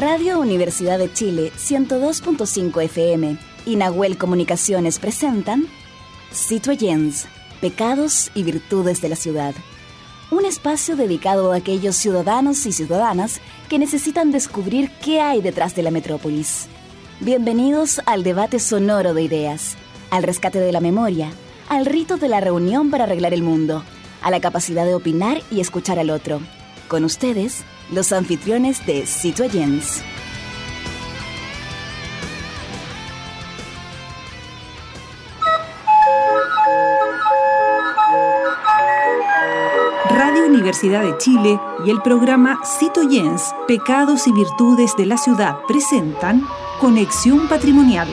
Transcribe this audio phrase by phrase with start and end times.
[0.00, 5.66] Radio Universidad de Chile 102.5 FM y Nahuel Comunicaciones presentan
[6.32, 7.26] Citoyens,
[7.60, 9.54] Pecados y Virtudes de la Ciudad.
[10.30, 15.82] Un espacio dedicado a aquellos ciudadanos y ciudadanas que necesitan descubrir qué hay detrás de
[15.82, 16.68] la metrópolis.
[17.20, 19.76] Bienvenidos al debate sonoro de ideas,
[20.08, 21.30] al rescate de la memoria,
[21.68, 23.84] al rito de la reunión para arreglar el mundo,
[24.22, 26.40] a la capacidad de opinar y escuchar al otro.
[26.88, 30.02] Con ustedes, los anfitriones de Citoyens.
[40.10, 46.46] Radio Universidad de Chile y el programa Citoyens, Pecados y Virtudes de la Ciudad presentan
[46.80, 48.08] Conexión Patrimonial,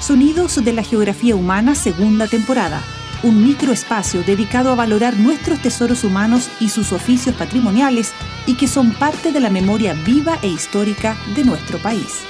[0.00, 2.82] Sonidos de la Geografía Humana, segunda temporada
[3.22, 8.12] un microespacio dedicado a valorar nuestros tesoros humanos y sus oficios patrimoniales
[8.46, 12.24] y que son parte de la memoria viva e histórica de nuestro país.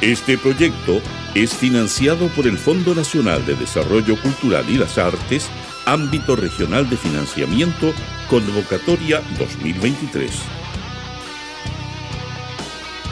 [0.00, 1.00] Este proyecto
[1.34, 5.48] es financiado por el Fondo Nacional de Desarrollo Cultural y las Artes,
[5.86, 7.92] ámbito regional de financiamiento,
[8.28, 10.30] convocatoria 2023.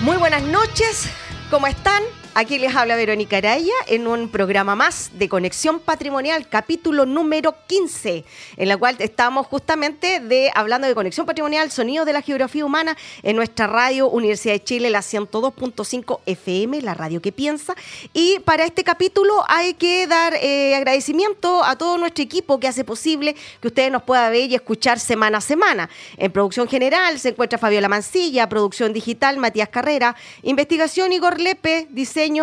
[0.02, 1.08] Muy buenas noches,
[1.50, 2.02] ¿cómo están?
[2.40, 8.24] Aquí les habla Verónica Araya en un programa más de Conexión Patrimonial, capítulo número 15,
[8.56, 12.96] en la cual estamos justamente de, hablando de conexión patrimonial, sonidos de la geografía humana
[13.22, 17.74] en nuestra radio Universidad de Chile, la 102.5 FM, la radio que piensa.
[18.14, 22.84] Y para este capítulo hay que dar eh, agradecimiento a todo nuestro equipo que hace
[22.84, 25.90] posible que ustedes nos puedan ver y escuchar semana a semana.
[26.16, 31.86] En producción general se encuentra Fabiola Mancilla, producción digital Matías Carrera, investigación Igor Lepe,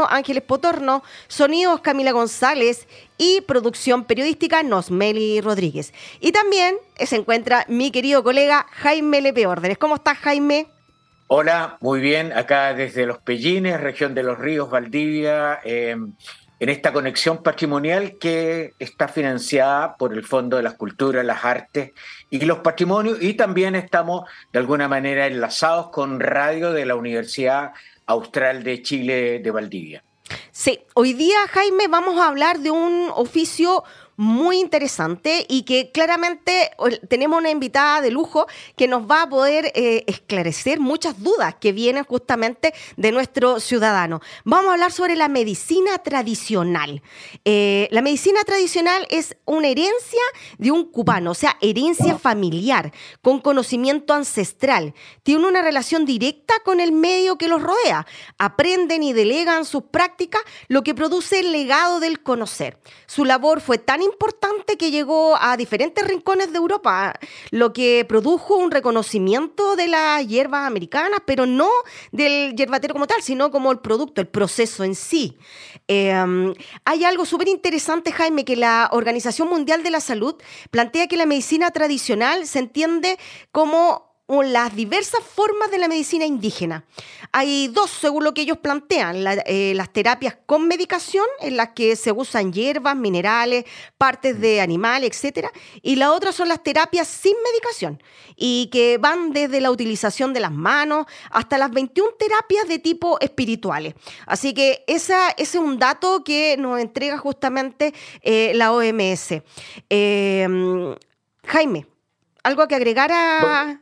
[0.10, 5.94] Ángeles Potorno, sonidos Camila González y producción periodística Nosmeli Rodríguez.
[6.20, 9.78] Y también se encuentra mi querido colega Jaime Lepe Órdenes.
[9.78, 10.68] ¿Cómo estás, Jaime?
[11.28, 16.14] Hola, muy bien, acá desde Los Pellines, región de los Ríos, Valdivia, em,
[16.60, 21.92] en esta conexión patrimonial que está financiada por el Fondo de las Culturas, las Artes
[22.30, 27.74] y los Patrimonios, y también estamos de alguna manera enlazados con radio de la Universidad
[28.08, 30.04] Austral de Chile de Valdivia.
[30.52, 33.84] Sí, hoy día, Jaime, vamos a hablar de un oficio
[34.18, 36.72] muy interesante y que claramente
[37.08, 41.72] tenemos una invitada de lujo que nos va a poder eh, esclarecer muchas dudas que
[41.72, 44.20] vienen justamente de nuestro ciudadano.
[44.44, 47.04] Vamos a hablar sobre la medicina tradicional.
[47.46, 50.22] Eh, la medicina tradicional es una herencia
[50.58, 52.92] de un cubano, o sea, herencia familiar,
[53.22, 54.96] con conocimiento ancestral.
[55.22, 58.08] Tiene una relación directa con el medio que los rodea.
[58.40, 62.80] Aprenden y delegan sus prácticas, lo que produce el legado del conocer.
[63.06, 67.14] Su labor fue tan importante que llegó a diferentes rincones de Europa,
[67.52, 71.70] lo que produjo un reconocimiento de las hierbas americanas, pero no
[72.12, 75.38] del hierbatero como tal, sino como el producto, el proceso en sí.
[75.88, 76.54] Em,
[76.86, 80.36] hay algo súper interesante, Jaime, que la Organización Mundial de la Salud
[80.72, 83.18] plantea que la medicina tradicional se entiende
[83.52, 86.84] como las diversas formas de la medicina indígena.
[87.32, 91.96] Hay dos, según lo que ellos plantean, eh, las terapias con medicación, en las que
[91.96, 93.66] se usan hierbas, minerales,
[93.98, 95.48] partes de animales, etc.
[95.82, 98.02] Y la otra son las terapias sin medicación,
[98.36, 103.20] y que van desde la utilización de las manos hasta las 21 terapias de tipo
[103.22, 103.94] espirituales.
[104.26, 109.42] Así que ese es un dato que nos entrega justamente eh, la OMS.
[109.90, 110.96] Eh,
[111.46, 111.88] Jaime,
[112.44, 113.82] ¿algo que agregar a...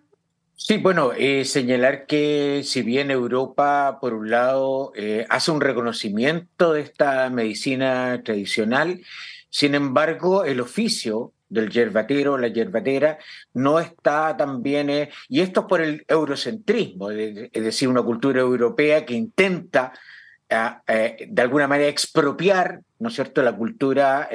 [0.57, 6.71] Sí, bueno, eh, señalar que si bien Europa, por un lado, eh, hace un reconocimiento
[6.73, 9.01] de esta medicina tradicional,
[9.49, 13.19] sin embargo, el oficio del yerbatero, la yerbatera,
[13.53, 18.39] no está tan bien, eh, y esto es por el eurocentrismo, es decir, una cultura
[18.39, 19.91] europea que intenta
[20.49, 24.29] ah, de alguna manera expropiar, ¿no es cierto?, la cultura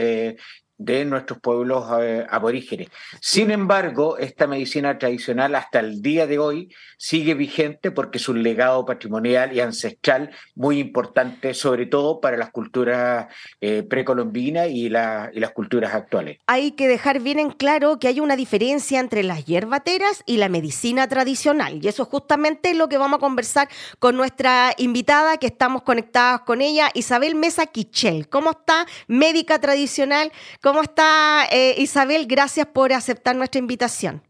[0.80, 2.88] de nuestros pueblos eh, aborígenes.
[3.20, 8.42] Sin embargo, esta medicina tradicional hasta el día de hoy sigue vigente porque es un
[8.42, 13.26] legado patrimonial y ancestral muy importante, sobre todo para las culturas
[13.60, 16.38] eh, precolombinas y, las culturas actuales.
[16.46, 20.48] Hay que dejar bien en claro que hay una diferencia entre las hierbateras y la
[20.48, 23.68] medicina tradicional, y eso es justamente lo que vamos a conversar
[23.98, 28.28] con nuestra invitada, que estamos conectadas con ella, Isabel Mesa Quichel.
[28.28, 28.86] ¿Cómo está?
[29.08, 30.32] Médica tradicional.
[30.62, 32.26] ¿Cómo está eh, Isabel?
[32.26, 34.22] Gracias por aceptar nuestra invitación.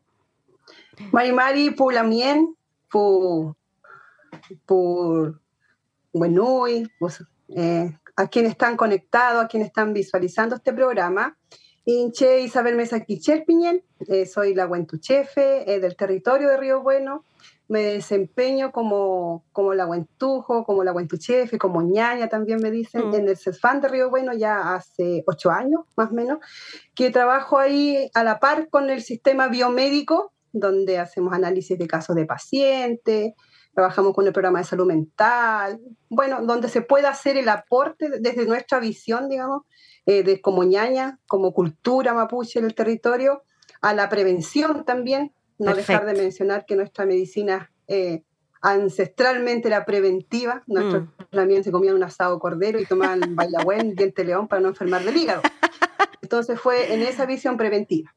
[1.13, 2.57] Mari Mari, por la mien,
[2.91, 3.57] por,
[4.67, 5.41] por
[6.13, 6.65] bueno,
[6.99, 11.37] pues, eh, a quienes están conectados, a quienes están visualizando este programa.
[11.85, 17.25] Inche Isabel Mesa Quichel Piñen, eh, soy la Huentuchefe del territorio de Río Bueno,
[17.71, 23.15] me desempeño como, como la Huentujo, como la Huentuchefe, como ñaña también me dicen, mm.
[23.15, 26.41] en el CESFAN de Río Bueno ya hace ocho años más o menos,
[26.97, 32.17] que trabajo ahí a la par con el sistema biomédico, donde hacemos análisis de casos
[32.17, 33.35] de pacientes,
[33.73, 38.47] trabajamos con el programa de salud mental, bueno, donde se puede hacer el aporte desde
[38.47, 39.63] nuestra visión, digamos,
[40.07, 43.45] eh, de como ñaña, como cultura mapuche en el territorio,
[43.81, 48.23] a la prevención también, no dejar de mencionar que nuestra medicina eh,
[48.61, 50.63] ancestralmente era preventiva.
[50.67, 51.25] Nuestros mm.
[51.31, 55.17] también se comían un asado cordero y tomaban bailagüen, diente león para no enfermar del
[55.17, 55.43] hígado.
[56.23, 58.15] Entonces fue en esa visión preventiva.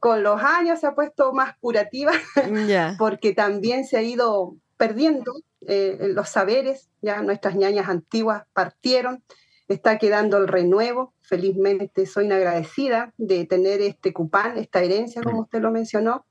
[0.00, 2.12] Con los años se ha puesto más curativa
[2.98, 5.34] porque también se ha ido perdiendo
[5.66, 9.22] eh, los saberes, ya nuestras ñañas antiguas partieron,
[9.68, 11.12] está quedando el renuevo.
[11.22, 15.42] Felizmente soy una agradecida de tener este cupán, esta herencia, como mm.
[15.42, 16.24] usted lo mencionó,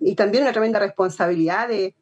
[0.00, 1.94] y, también una tremenda responsabilidad de,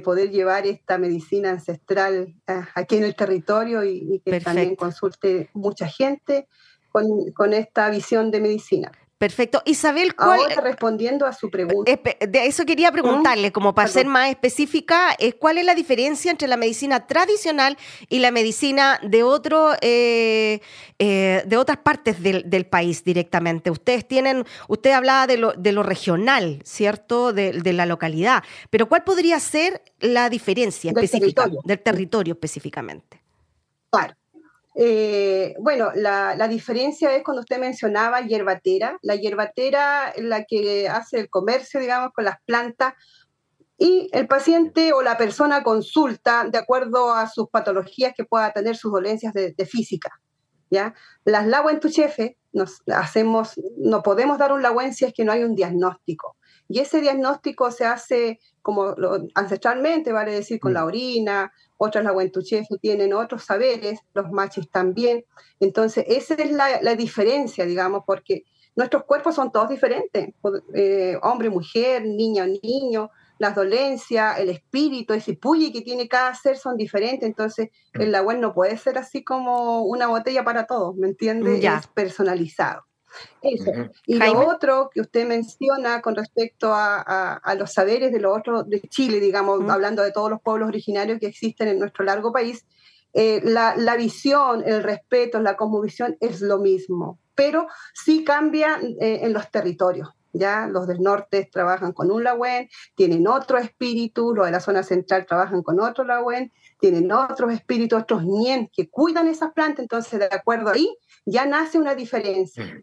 [0.00, 5.86] poder llevar esta medicina ancestral ah, aquí en el territorio y, que también consulte mucha
[5.86, 6.46] gente
[6.90, 8.92] con, con esta visión de medicina.
[9.20, 9.60] Perfecto.
[9.66, 11.92] Isabel, ¿cuál, Ahora respondiendo a su pregunta.
[12.26, 16.56] De eso quería preguntarle, como para ser más específica, ¿cuál es la diferencia entre la
[16.56, 17.76] medicina tradicional
[18.08, 20.62] y la medicina de otro, eh,
[20.98, 23.70] eh, de otras partes del, país directamente?
[23.70, 27.34] Ustedes tienen, usted hablaba de lo, de lo regional, ¿cierto?
[27.34, 28.42] De, de, la localidad.
[28.70, 33.20] Pero ¿cuál podría ser la diferencia específica del territorio específicamente?
[33.90, 34.14] Claro.
[34.74, 41.28] Eh, bueno, la, diferencia es cuando usted mencionaba hierbatera, la hierbatera la que hace el
[41.28, 42.94] comercio, digamos, con las plantas,
[43.78, 48.76] y el paciente o la persona consulta de acuerdo a sus patologías que pueda tener,
[48.76, 50.10] sus dolencias de, física.
[50.70, 50.94] ¿ya?
[51.24, 55.54] Las laguentuchefe, nos hacemos, no podemos dar un laguen si es que no hay un
[55.54, 56.36] diagnóstico.
[56.70, 58.94] Y ese diagnóstico se hace como
[59.34, 60.86] ancestralmente, vale decir, con la mm.
[60.86, 65.24] orina, otras la Huentuchefu tienen otros saberes, los machis también.
[65.58, 68.44] Entonces, esa es la, diferencia, digamos, porque
[68.76, 70.28] nuestros cuerpos son todos diferentes,
[70.72, 76.56] eh, hombre, mujer, niña, niño, las dolencias, el espíritu, ese puyi que tiene cada ser
[76.56, 81.08] son diferentes, entonces el agua no puede ser así como una botella para todos, ¿me
[81.08, 81.58] entiende?
[81.66, 82.84] Es personalizado.
[83.42, 83.70] Eso.
[84.06, 88.80] Y lo otro que usted menciona con respecto a, los saberes de los otros de
[88.82, 92.64] Chile, digamos, hablando de todos los pueblos originarios que existen en nuestro largo país,
[93.12, 99.32] eh, la, visión, el respeto, la cosmovisión es lo mismo, pero sí cambia eh, en
[99.32, 100.10] los territorios.
[100.32, 100.68] ¿ya?
[100.68, 105.26] Los del norte trabajan con un lagüen, tienen otro espíritu, los de la zona central
[105.26, 110.28] trabajan con otro lagüen, tienen otros espíritus, otros nien que cuidan esas plantas, entonces de
[110.30, 110.88] acuerdo ahí
[111.24, 112.82] ya nace una diferencia.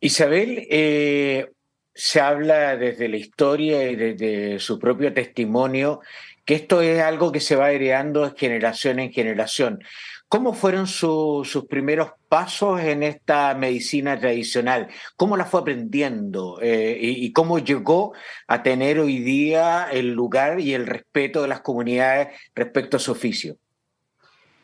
[0.00, 1.50] Isabel, eh,
[1.94, 6.00] se habla desde la historia y desde su propio testimonio
[6.44, 9.82] que esto es algo que se va heredando de generación en generación.
[10.28, 14.88] ¿Cómo fueron sus primeros pasos en esta medicina tradicional?
[15.16, 16.58] ¿Cómo la fue aprendiendo?
[16.60, 18.14] Eh, y, cómo llegó
[18.48, 23.12] a tener hoy día el lugar y el respeto de las comunidades respecto a su
[23.12, 23.58] oficio?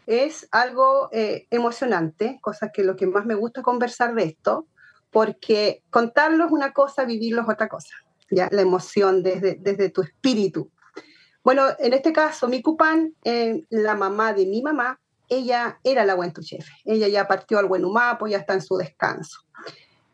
[0.06, 4.66] Es algo eh, emocionante, cosa que lo que más me gusta conversar de esto,
[5.10, 7.94] porque contarlo es una cosa, vivirlo es otra cosa.
[8.30, 8.48] ¿ya?
[8.50, 10.70] La emoción desde, desde tu espíritu.
[11.42, 16.14] Bueno, en este caso, mi cupán, eh, la mamá de mi mamá, ella era la
[16.14, 16.72] Huentuchefe.
[16.84, 19.40] Ella ya partió al Huenumapo, ya está en su descanso.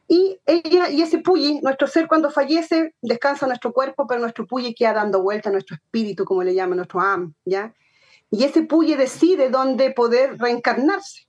[0.09, 4.73] Y ella y ese Puyi, nuestro ser cuando fallece, descansa nuestro cuerpo, pero nuestro Puyi
[4.73, 7.75] queda dando vuelta a nuestro espíritu, como le llama nuestro Am, ¿ya?
[8.31, 11.29] Y ese Puyi decide dónde poder reencarnarse,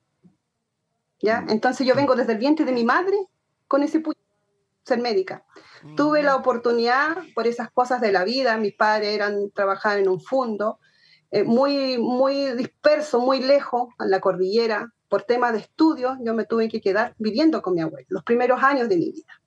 [1.21, 1.41] ¿ya?
[1.41, 1.49] Mm.
[1.49, 3.17] Entonces yo vengo desde el vientre de mi madre
[3.67, 4.17] con ese Puyi,
[4.83, 5.45] ser médica.
[5.95, 6.39] Tuve la mm.
[6.39, 10.79] oportunidad, por esas cosas de la vida, mis padres eran trabajar en un fondo,
[11.29, 14.91] eh, muy, muy disperso, muy lejos, en la cordillera.
[15.09, 18.61] Por temas de estudio, yo me tuve que quedar viviendo con mi abuelo, los primeros
[18.61, 19.41] años de mi vida.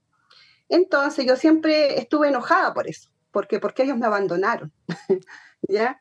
[0.69, 4.73] Entonces yo siempre estuve enojada por eso, porque, porque ellos me abandonaron,
[5.69, 6.01] ¿ya?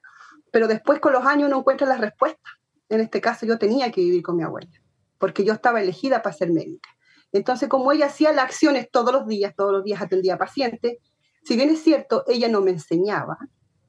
[0.51, 2.53] Pero después con los años uno encuentra las respuestas.
[2.89, 4.70] En este caso yo tenía que vivir con mi abuela,
[5.18, 6.89] porque yo estaba elegida para ser médica.
[7.32, 10.98] Entonces, como ella hacía las acciones todos los días, todos los días atendía pacientes,
[11.44, 13.38] si bien es cierto, ella no me enseñaba,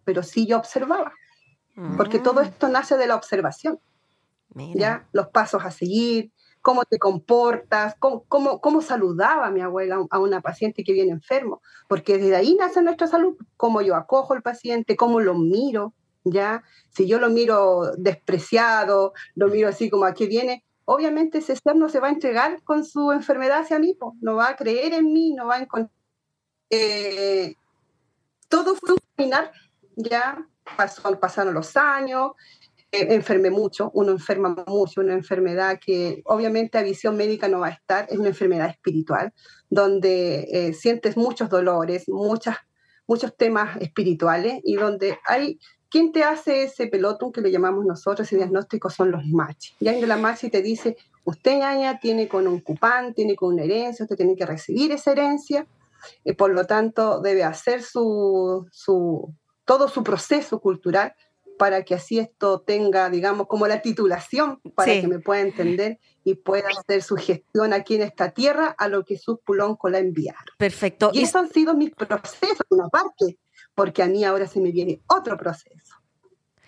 [0.05, 1.15] pero sí yo observaba
[1.97, 2.45] porque todo mm.
[2.45, 3.79] esto nace de la observación.
[4.75, 5.07] ¿ya?
[5.13, 8.25] Los pasos a seguir, cómo te comportas, cómo,
[8.61, 13.07] cómo, saludaba mi abuela a una paciente que viene enfermo, porque desde ahí nace nuestra
[13.07, 16.63] salud, cómo yo acojo al paciente, cómo lo miro, ¿ya?
[16.91, 21.89] Si yo lo miro despreciado, lo miro así como aquí viene, obviamente ese ser no
[21.89, 25.33] se va a entregar con su enfermedad hacia mí, no va a creer en mí,
[25.35, 25.91] no va a encontrar...
[26.69, 27.55] Eh,
[28.49, 29.53] todo fue un caminar,
[29.97, 30.47] ya
[31.21, 32.33] pasaron los años,
[32.93, 37.69] eh, enfermé mucho, uno enferma mucho, una enfermedad que obviamente a visión médica no va
[37.69, 39.33] a estar, es una enfermedad espiritual,
[39.69, 42.57] donde eh, sientes muchos dolores, muchas,
[43.07, 45.61] muchos temas espirituales y donde hay
[45.91, 48.91] ¿Quién te hace ese pelotón que le llamamos nosotros, ese diagnóstico?
[48.91, 49.75] Son los machos.
[49.81, 53.65] Ya en la machi te dice, usted, ñaña, tiene con un cupán, tiene con una
[53.65, 55.67] herencia, usted tiene que recibir esa herencia,
[56.25, 61.15] y por lo tanto debe hacer su, su, todo su proceso cultural
[61.59, 66.35] para que así esto tenga, digamos, como la titulación, para que me pueda entender y
[66.37, 69.41] pueda hacer su gestión aquí en esta tierra a lo que sus
[69.79, 70.43] con la enviaron.
[70.57, 71.11] Perfecto.
[71.13, 73.39] Y, esos han sido mis procesos, una parte,
[73.81, 75.95] porque a mí ahora se me viene otro proceso.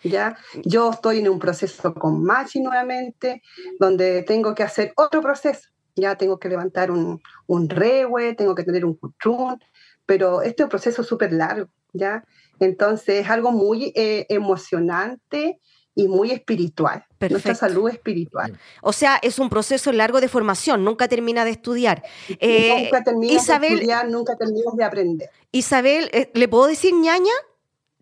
[0.03, 0.35] ¿ya?
[0.65, 3.43] Yo estoy en un proceso con Machi nuevamente,
[3.79, 5.69] donde tengo que hacer otro proceso.
[5.95, 9.59] Ya tengo que levantar un, un rewe, tengo que tener un cutrún,
[10.07, 12.25] pero este es un proceso súper largo, ¿ya?
[12.59, 15.61] Entonces es algo muy eh, emocionante
[15.95, 17.05] y muy espiritual.
[17.21, 18.59] Nuestra salud espiritual.
[18.81, 22.03] O sea, es un proceso largo de formación, nunca termina de estudiar.
[22.41, 25.31] Eh, nunca terminas de estudiar, nunca terminas de aprender.
[25.53, 27.33] Isabel, eh, ¿le puedo decir ñaña?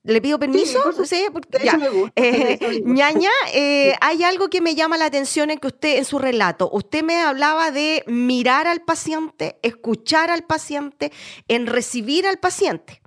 [0.03, 0.81] ¿Le pido permiso?
[1.05, 1.27] Sí,
[2.85, 3.31] ñaña,
[4.01, 7.21] hay algo que me llama la atención en que usted, en su relato, usted me
[7.21, 11.13] hablaba de mirar al paciente, escuchar al paciente,
[11.49, 13.03] en recibir al paciente.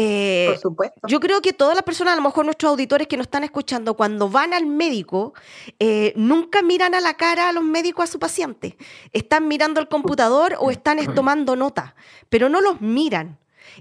[0.00, 1.08] Eh, Por supuesto.
[1.08, 3.94] Yo creo que todas las personas, a lo mejor nuestros auditores que nos están escuchando,
[3.94, 5.34] cuando van al médico,
[5.80, 8.76] eh, nunca miran a la cara a los médicos a su paciente.
[9.12, 11.96] Están mirando el computador o están tomando nota,
[12.28, 13.38] pero no los miran.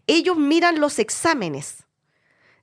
[0.07, 1.86] Ellos miran los exámenes.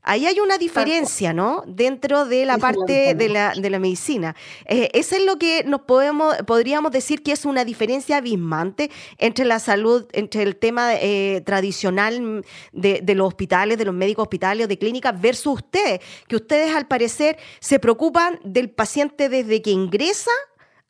[0.06, 1.64] Ahí hay una diferencia, ¿no?
[1.66, 4.36] Dentro de la parte de la, de la medicina.
[4.66, 9.46] Eh, eso es lo que nos podemos, podríamos decir que es una diferencia abismante entre
[9.46, 14.68] la salud, entre el tema eh, tradicional de, los hospitales, de los médicos hospitales o
[14.68, 20.32] de clínicas, versus ustedes, que ustedes al parecer se preocupan del paciente desde que ingresa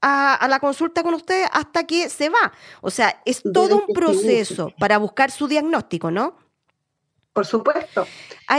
[0.01, 2.53] a, a, la consulta con ustedes hasta que se va.
[2.81, 6.44] O sea, es todo un proceso para buscar su diagnóstico, ¿no?
[7.35, 8.07] Por supuesto.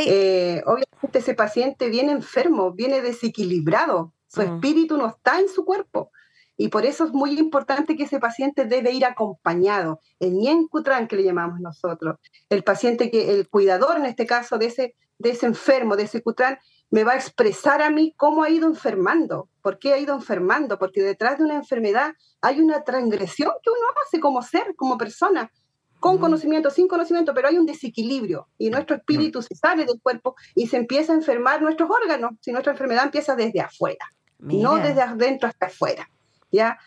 [0.06, 4.56] Eh, obviamente ese paciente viene enfermo, viene desequilibrado, su mm.
[4.56, 6.12] espíritu no está en su cuerpo.
[6.58, 11.16] Y por eso es muy importante que ese paciente debe ir acompañado, el ñencutran que
[11.16, 12.18] le llamamos nosotros.
[12.50, 16.22] El paciente que, el cuidador en este caso de ese, de ese enfermo, de ese
[16.22, 20.14] cutran, me va a expresar a mí cómo ha ido enfermando, por qué ha ido
[20.16, 24.98] enfermando, porque detrás de una enfermedad hay una transgresión que uno hace como ser, como
[24.98, 25.52] persona,
[26.06, 30.36] con conocimiento, sin conocimiento, pero hay un desequilibrio y nuestro espíritu se sale del cuerpo
[30.54, 35.02] y se empieza a enfermar nuestros órganos, si nuestra enfermedad empieza desde afuera, no desde
[35.02, 36.08] adentro hasta afuera.
[36.52, 36.78] ¿ya?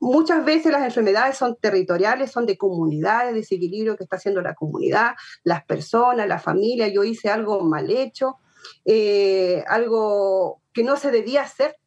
[0.00, 5.14] muchas veces las enfermedades son territoriales, son de comunidades, desequilibrio que está haciendo la comunidad,
[5.44, 6.88] las personas, la familia.
[6.88, 8.36] Yo hice algo mal hecho,
[8.84, 11.78] eh, algo que no se debía hacer,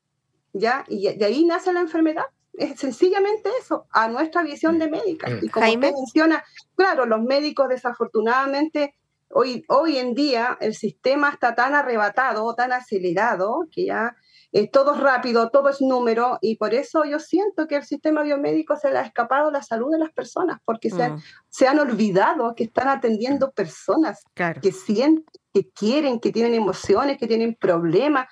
[0.52, 0.84] ¿ya?
[0.88, 2.26] Y de ahí nace la enfermedad
[2.58, 5.30] es sencillamente eso, a nuestra visión de médica.
[5.30, 5.40] Mm.
[5.42, 6.44] Y como usted menciona,
[6.76, 8.96] claro, los médicos desafortunadamente,
[9.30, 14.16] hoy, hoy en día el sistema está tan arrebatado, tan acelerado, que ya
[14.52, 18.78] es todo rápido, todo es número, y por eso yo siento que el sistema biomédico
[18.78, 21.24] se le ha escapado la salud de las personas, porque se, han, mm.
[21.50, 27.28] se han olvidado que están atendiendo personas que sienten, que quieren, que tienen emociones, que
[27.28, 28.28] tienen problemas,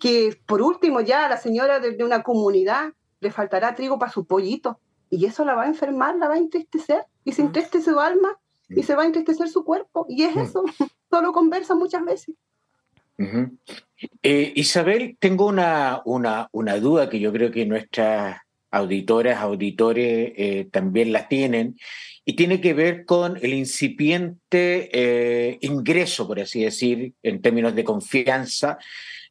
[0.00, 4.80] que por último ya la señora de una comunidad le faltará trigo para su pollito.
[5.10, 7.04] Y eso la va a enfermar, la va a entristecer.
[7.24, 7.46] Y se mm.
[7.46, 10.06] entristece su alma y se va a entristecer su cuerpo.
[10.08, 10.40] Y es mm.
[10.40, 10.64] eso,
[11.10, 12.34] solo conversa muchas veces.
[14.22, 20.68] Eh, Isabel, tengo una, una, una, duda que yo creo que nuestras auditoras, auditores eh,
[20.70, 21.76] también la tienen,
[22.24, 27.84] y tiene que ver con el incipiente eh, ingreso, por así decir, en términos de
[27.84, 28.78] confianza,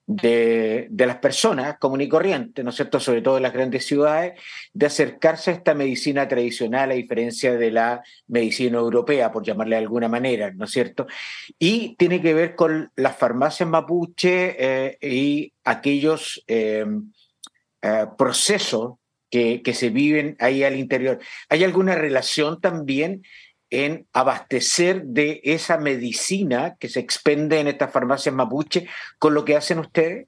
[0.08, 4.40] de, las personas común y corriente, ¿no es cierto?, sobre todo en las grandes ciudades,
[4.74, 9.82] de acercarse a esta medicina tradicional a diferencia de la medicina europea, por llamarle de
[9.82, 11.08] alguna manera, ¿no es cierto?
[11.60, 17.12] Y tiene que ver con las farmacias mapuche eh, y aquellos em,
[17.82, 18.94] eh, procesos
[19.30, 21.20] que, que se viven ahí al interior.
[21.50, 23.24] ¿Hay alguna relación también
[23.70, 28.88] en abastecer de esa medicina que se expende en estas farmacias mapuche
[29.20, 30.28] con lo que hacen ustedes?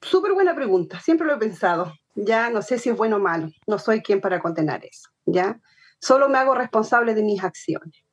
[0.00, 1.92] Súper buena pregunta, siempre lo he pensado.
[2.14, 5.58] Ya no sé si es bueno o malo, no soy quien para condenar eso, ¿ya?
[5.98, 8.04] Solo me hago responsable de mis acciones.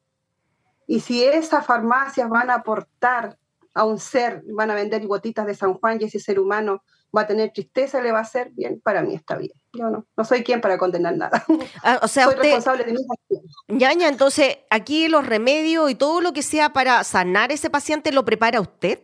[0.88, 3.38] Y si esas farmacias van a aportar
[3.74, 6.84] a un ser, van a vender gotitas de San Juan y ese ser humano
[7.16, 9.52] va a tener tristeza, le va a hacer bien, para mí está bien.
[9.74, 11.44] Yo no, no soy quien para condenar nada.
[11.84, 13.56] Ah, o sea, soy usted, responsable de mis acciones.
[13.68, 18.26] ñaña, entonces aquí los remedios y todo lo que sea para sanar ese paciente lo
[18.26, 19.02] prepara usted.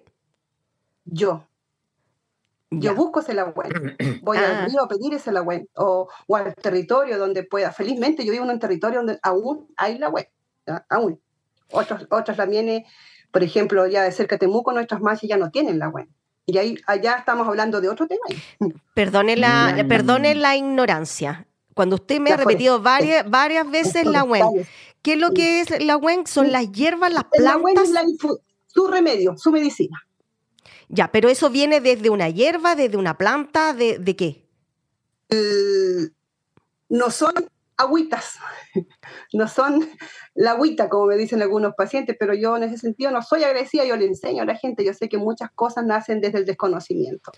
[1.05, 1.47] Yo.
[2.71, 2.91] Ya.
[2.91, 3.95] Yo busco ese lagüen.
[4.23, 4.63] Voy Ah.
[4.63, 5.69] al río a pedir ese lagüen.
[5.75, 7.71] O, o al territorio donde pueda.
[7.71, 10.25] Felizmente yo vivo en un territorio donde aún hay lagüen.
[10.89, 11.21] Aún.
[11.71, 12.83] Otros, otros también,
[13.31, 16.09] por ejemplo, ya de cerca de Temuco, nuestras machas ya no tienen lagüen.
[16.45, 18.21] Y ahí, allá estamos hablando de otro tema.
[18.93, 19.87] Perdone la, Mm.
[19.87, 21.47] perdone la ignorancia.
[21.73, 24.65] Cuando usted me ha repetido varias, varias veces la WEN,
[25.01, 26.25] ¿qué es lo que es la WEN?
[26.27, 27.83] Son las hierbas, las plantas.
[27.85, 30.01] es la infu- su remedio, su medicina.
[30.87, 34.45] Ya, pero eso viene desde una hierba, desde una planta, ¿de, de qué?
[36.89, 37.33] no son
[37.77, 38.37] agüitas,
[39.33, 39.87] no son
[40.33, 43.85] la agüita, como me dicen algunos pacientes, pero yo en ese sentido no soy agresiva,
[43.85, 47.31] yo le enseño a la gente, yo sé que muchas cosas nacen desde el desconocimiento.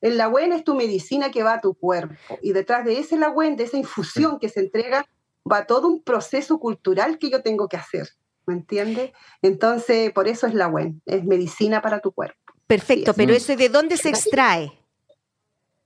[0.00, 3.56] El lagüen es tu medicina que va a tu cuerpo y detrás de ese lagüen,
[3.56, 5.06] de esa infusión que se entrega,
[5.50, 8.08] va todo un proceso cultural que yo tengo que hacer,
[8.46, 9.12] ¿me entiendes?
[9.42, 12.38] Entonces, por eso es lagüen, es medicina para tu cuerpo.
[12.66, 14.72] Perfecto, pero eso ¿de dónde se extrae?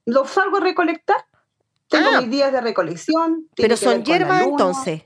[0.05, 1.25] Lo salgo a recolectar,
[1.99, 2.21] tengo Ah.
[2.21, 3.49] mis días de recolección.
[3.57, 5.03] Pero son hierbas entonces.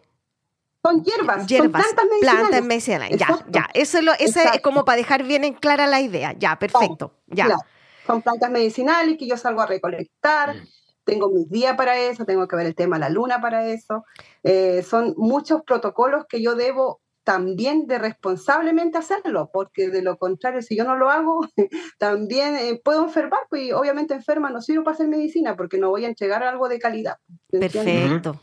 [0.82, 2.40] Son hierbas, Hierbas, son plantas medicinales.
[2.40, 3.18] plantas medicinales.
[3.18, 3.68] Ya, ya.
[3.74, 6.32] Eso es, lo, esa es como para dejar bien en clara la idea.
[6.38, 7.14] Ya, perfecto.
[7.26, 7.46] Ya.
[7.46, 7.60] Claro,
[8.06, 10.54] son plantas medicinales que yo salgo a recolectar.
[10.56, 10.68] Mm.
[11.04, 14.04] Tengo mis días para eso, tengo que ver el tema de la luna para eso.
[14.44, 20.62] Eh, son muchos protocolos que yo debo también de responsablemente hacerlo, porque de lo contrario,
[20.62, 21.46] si yo no lo hago,
[21.98, 25.90] también eh, puedo enfermar, pues, y obviamente enferma no sirvo para hacer medicina, porque no
[25.90, 27.18] voy a entregar algo de calidad.
[27.50, 28.40] Perfecto.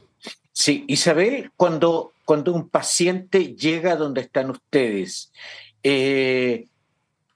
[0.51, 5.31] Sí, Isabel, cuando, cuando un paciente llega donde están ustedes,
[5.81, 6.67] eh,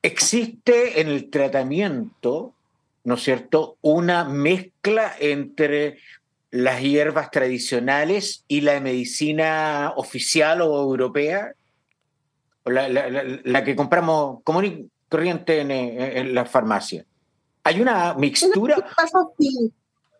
[0.03, 2.53] existe en el tratamiento,
[3.06, 5.98] ¿no es cierto?, una mezcla entre
[6.51, 11.54] las hierbas tradicionales y la medicina oficial o europea,
[12.65, 17.06] la, la- la- la que compramos común corriente en, la farmacia.
[17.63, 18.76] ¿Hay una mixtura?
[18.78, 19.71] En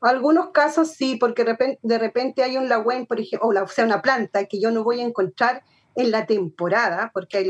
[0.01, 4.01] algunos casos sí, porque de repente, hay un lagüen, por ejemplo, o, o sea, una
[4.01, 5.63] planta que yo no voy a encontrar
[5.95, 7.49] en la temporada, porque hay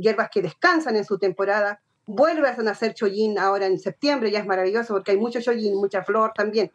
[0.00, 4.46] hierbas que descansan en su temporada, vuelve a nacer chollín ahora en septiembre, ya es
[4.46, 6.70] maravilloso porque hay mucho chollín, mucha flor también.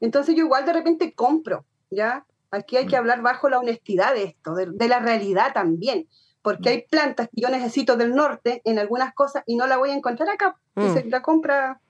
[0.00, 2.24] Entonces yo igual de repente compro, ¿ya?
[2.50, 6.08] Aquí hay que hablar bajo la honestidad de esto, de, de la realidad también,
[6.42, 9.90] porque hay plantas que yo necesito del norte en algunas cosas y no la voy
[9.90, 10.92] a encontrar acá, y Mm.
[10.92, 11.80] se la compra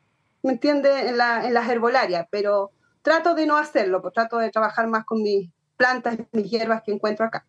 [0.43, 1.09] ¿me entiende?
[1.09, 5.05] En, la, en las herbolarias, pero trato de no hacerlo, pues trato de trabajar más
[5.05, 7.47] con mis plantas, mis hierbas que encuentro acá.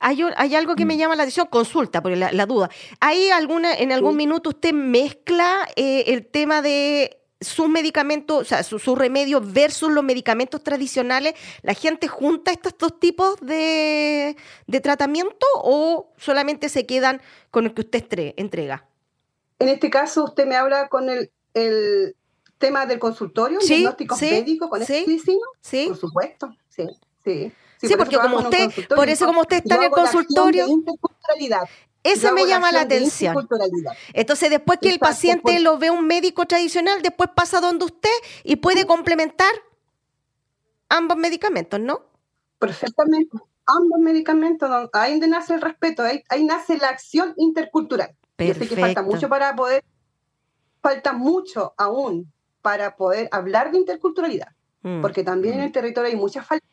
[0.00, 2.68] Hay, hay algo que me llama la atención, consulta, por la, la duda.
[3.00, 4.16] ¿Hay alguna, en algún Sí.
[4.18, 9.90] minuto usted mezcla eh, el tema de sus medicamentos, o sea, sus su remedios versus
[9.90, 11.34] los medicamentos tradicionales?
[11.62, 17.20] ¿La gente junta estos dos tipos de, de tratamiento o solamente se quedan
[17.50, 18.86] con el que usted estre- entrega?
[19.58, 22.14] En este caso, usted me habla con el, el
[22.58, 25.04] tema del consultorio, Sí, diagnóstico sí, médico con sí.
[25.06, 25.86] este ¿Sí?
[25.88, 26.88] por supuesto, sí,
[27.24, 27.52] sí.
[27.78, 30.66] Sí, por porque como usted- por eso como usted está en el consultorio,
[32.14, 33.36] Yo me llama la atención.
[34.12, 38.10] Entonces, después que el paciente lo ve un médico tradicional, después pasa donde usted
[38.44, 39.50] y puede complementar
[40.88, 42.02] ambos medicamentos, ¿no?
[42.58, 43.36] Perfectamente.
[43.66, 48.14] Ambos medicamentos, ahí donde nace el respeto, ahí, ahí nace la acción intercultural.
[48.38, 49.02] Yo sé que falta Perfecto.
[49.02, 49.84] mucho para poder,
[50.80, 54.48] falta mucho aún para poder hablar de interculturalidad,
[54.82, 55.00] Mm.
[55.02, 56.68] porque también en el territorio hay muchas faltas,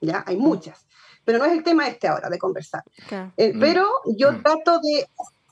[0.00, 0.84] ya, hay muchas,
[1.26, 2.82] pero no es el tema este ahora de conversar.
[3.08, 3.32] Claro.
[3.36, 3.60] Eh, Mm.
[3.60, 3.86] Pero
[4.16, 4.42] yo Mm.
[4.42, 5.06] trato de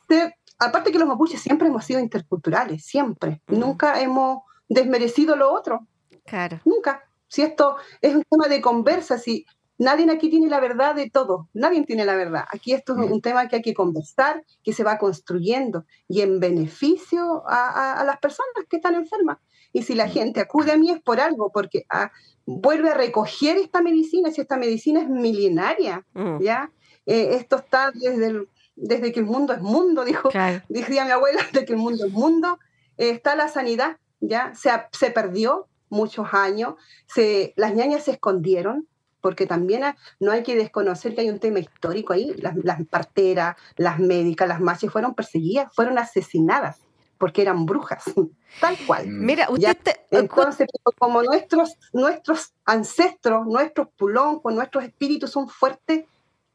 [0.09, 3.59] ser, aparte que los mapuches siempre hemos sido interculturales, siempre, Mm.
[3.59, 5.87] nunca hemos desmerecido lo otro,
[6.25, 6.59] Claro.
[6.65, 7.05] Nunca.
[7.29, 9.45] Si esto es un tema de conversa, si
[9.77, 12.45] nadie aquí tiene la verdad de todo, nadie tiene la verdad.
[12.51, 16.41] Aquí esto es un tema que hay que conversar, que se va construyendo y en
[16.41, 19.37] beneficio a, a- a las personas que están enfermas.
[19.75, 22.11] Y si la gente acude a mí es por algo, porque ah,
[22.47, 26.41] vuelve a recoger esta medicina, si esta medicina es milenaria, Mm.
[26.41, 26.71] ¿ya?
[27.07, 30.63] Eh, esto está desde, el- desde que el mundo es mundo, dijo, Claro.
[30.69, 32.59] decía mi abuela, de que el mundo es mundo,
[32.97, 34.55] eh, está la sanidad, ¿ya?
[34.55, 36.75] Se, se perdió muchos años,
[37.07, 38.87] se, las ñañas se escondieron,
[39.21, 39.83] porque también
[40.21, 44.47] no hay que desconocer que hay un tema histórico ahí, las, las parteras, las médicas,
[44.49, 46.79] las machas fueron perseguidas, fueron asesinadas,
[47.19, 48.05] porque eran brujas,
[48.61, 49.07] tal cual.
[49.09, 49.63] Mira, usted
[50.11, 56.05] Ya, Entonces, pero como nuestros, nuestros ancestros, nuestros puloncos, nuestros espíritus son fuertes,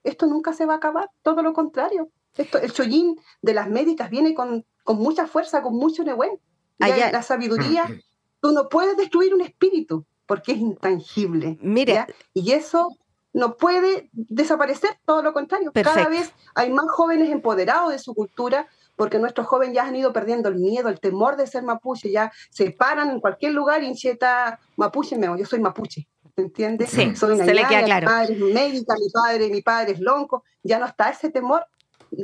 [0.03, 2.09] esto nunca se va a acabar, todo lo contrario.
[2.37, 6.39] Esto, el chollín de las médicas viene con, con mucha fuerza, con mucho nehuén.
[6.79, 7.83] Allá- La sabiduría
[8.39, 11.57] tú no puedes destruir un espíritu porque es intangible.
[11.61, 12.05] Mire.
[12.33, 12.87] Y eso
[13.33, 15.71] no puede desaparecer, todo lo contrario.
[15.73, 18.67] Cada vez hay más jóvenes empoderados de su cultura
[18.99, 22.33] porque nuestros jóvenes ya han ido perdiendo el miedo, el temor de ser mapuche, ya
[22.49, 26.05] se paran en cualquier lugar y incheta mapuche, me, yo soy mapuche.
[26.35, 26.89] ¿Entiendes?
[26.89, 28.07] Sí, soy una se le queda claro.
[28.07, 31.65] Mi padre es médica, mi padre, mi padre es lonco, ya no está ese temor,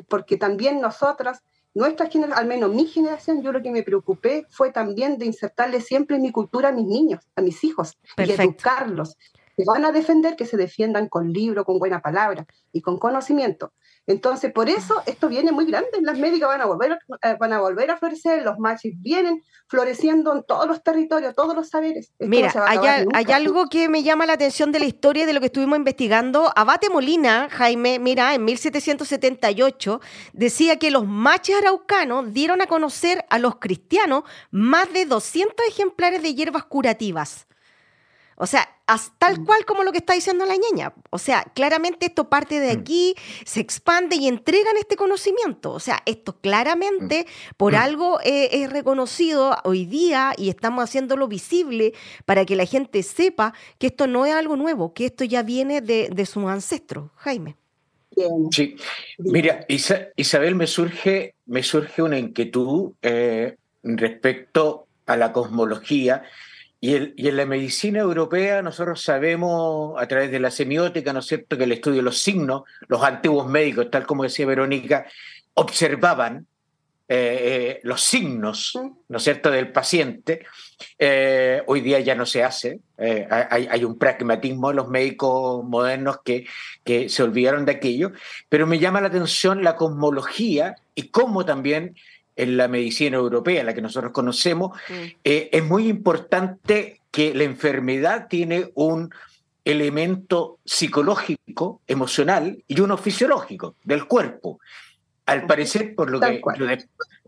[0.09, 1.41] porque también nosotras,
[1.73, 5.79] nuestra generación, al menos mi generación, yo lo que me preocupé fue también de insertarle
[5.79, 9.15] siempre mi cultura a mis niños, a mis hijos, y educarlos.
[9.55, 13.71] Que van a defender, que se defiendan con libro, con buena palabra y con conocimiento.
[14.07, 15.89] Entonces, por eso esto viene muy grande.
[16.01, 20.33] Las médicas van a volver, eh, van a, volver a florecer, los machis vienen floreciendo
[20.35, 22.13] en todos los territorios, todos los saberes.
[22.19, 25.77] Mira, hay, algo que me llama la atención de la historia de lo que estuvimos
[25.77, 26.51] investigando.
[26.55, 30.01] Abate Molina, Jaime, mira, en 1778
[30.33, 36.21] decía que los machis araucanos dieron a conocer a los cristianos más de 200 ejemplares
[36.21, 37.47] de hierbas curativas.
[38.37, 38.67] O sea,
[39.17, 39.45] tal mm.
[39.45, 40.93] cual como lo que está diciendo la ñeña.
[41.09, 42.79] O sea, claramente esto parte de mm.
[42.79, 45.71] aquí, se expande y entregan este conocimiento.
[45.71, 47.55] O sea, esto claramente mm.
[47.55, 51.93] por algo eh, es reconocido hoy día y estamos haciéndolo visible
[52.25, 55.81] para que la gente sepa que esto no es algo nuevo, que esto ya viene
[55.81, 57.11] de, de sus ancestros.
[57.15, 57.55] Jaime.
[58.51, 58.77] Sí,
[59.17, 66.23] mira, Isabel, me surge, me surge una inquietud eh, respecto a la cosmología
[66.85, 71.57] y, en la medicina europea nosotros sabemos a través de la semiótica, ¿no es cierto?,
[71.57, 75.05] que el estudio de los signos, los antiguos médicos, tal como decía Verónica,
[75.55, 76.47] observaban
[77.07, 80.45] eh, eh, los signos, ¿no es cierto?, del paciente.
[80.97, 82.79] Eh, hoy día ya no se hace.
[82.97, 86.45] hay, hay, un pragmatismo de los médicos modernos que,
[86.83, 88.11] que se olvidaron de aquello,
[88.49, 91.95] pero me llama la atención la cosmología y cómo también
[92.35, 94.93] en la medicina europea, la que nosotros conocemos, mm.
[95.23, 99.09] eh, es muy importante que la enfermedad tiene un
[99.63, 104.59] elemento psicológico, emocional y uno fisiológico del cuerpo.
[105.25, 106.39] Al parecer, por lo que,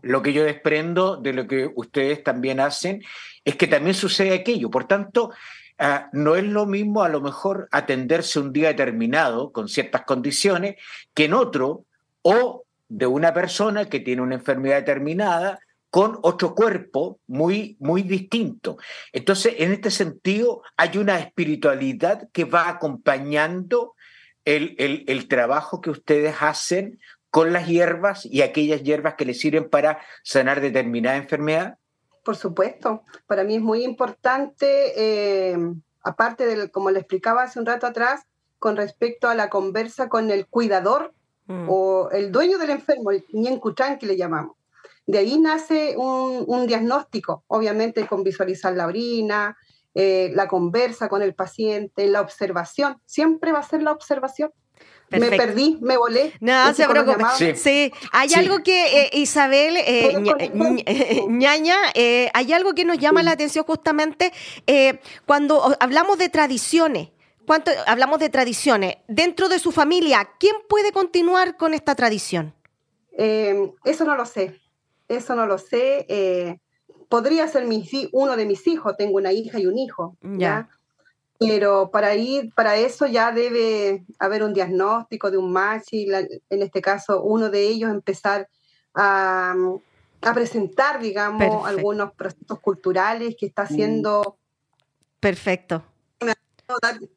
[0.02, 3.02] lo, que yo desprendo de lo que ustedes también hacen,
[3.44, 4.70] es que también sucede aquello.
[4.70, 5.32] Por tanto,
[5.78, 10.76] ah, no es lo mismo a lo mejor atenderse un día determinado con ciertas condiciones
[11.12, 11.86] que en otro,
[12.22, 18.76] o de una persona que tiene una enfermedad determinada con otro cuerpo muy, muy distinto.
[19.12, 23.94] Entonces, en este sentido, hay una espiritualidad que va acompañando
[24.44, 26.98] el, el, trabajo que ustedes hacen
[27.30, 31.76] con las hierbas y aquellas hierbas que les sirven para sanar determinada enfermedad.
[32.24, 35.58] Por supuesto, para mí es muy importante, eh,
[36.02, 38.22] aparte de, como le explicaba hace un rato atrás,
[38.58, 41.14] con respecto a la conversa con el cuidador
[41.48, 41.66] Mm.
[41.68, 44.56] o el dueño del enfermo, el Ñencuchán que le llamamos.
[45.06, 49.56] De ahí nace un, diagnóstico, obviamente con visualizar la orina,
[49.94, 53.00] eh, la conversa con el paciente, la observación.
[53.06, 54.50] Siempre va a ser la observación.
[55.08, 56.34] Me perdí, me volé.
[56.40, 57.24] No, se preocupe.
[57.56, 57.90] Sí.
[58.12, 61.76] hay algo que, eh, Isabel, eh, ñaña,
[62.34, 64.34] hay algo que nos llama la atención justamente
[65.24, 67.08] cuando hablamos de tradiciones
[67.48, 68.98] cuánto hablamos de tradiciones.
[69.08, 72.54] Dentro de su familia, ¿quién puede continuar con esta tradición?
[73.16, 74.60] Eh, eso no lo sé.
[75.08, 76.06] Eso no lo sé.
[76.08, 76.60] Eh,
[77.08, 77.66] podría ser
[78.12, 78.96] uno de mis hijos.
[78.96, 80.16] Tengo una hija y un hijo.
[80.20, 80.68] ¿ya?
[81.40, 86.06] Pero para ir, para eso ya debe haber un diagnóstico de un machi,
[86.50, 88.48] en este caso uno de ellos empezar
[88.94, 89.54] a,
[90.34, 94.36] presentar, digamos, algunos procesos culturales que está haciendo.
[95.18, 95.82] Perfecto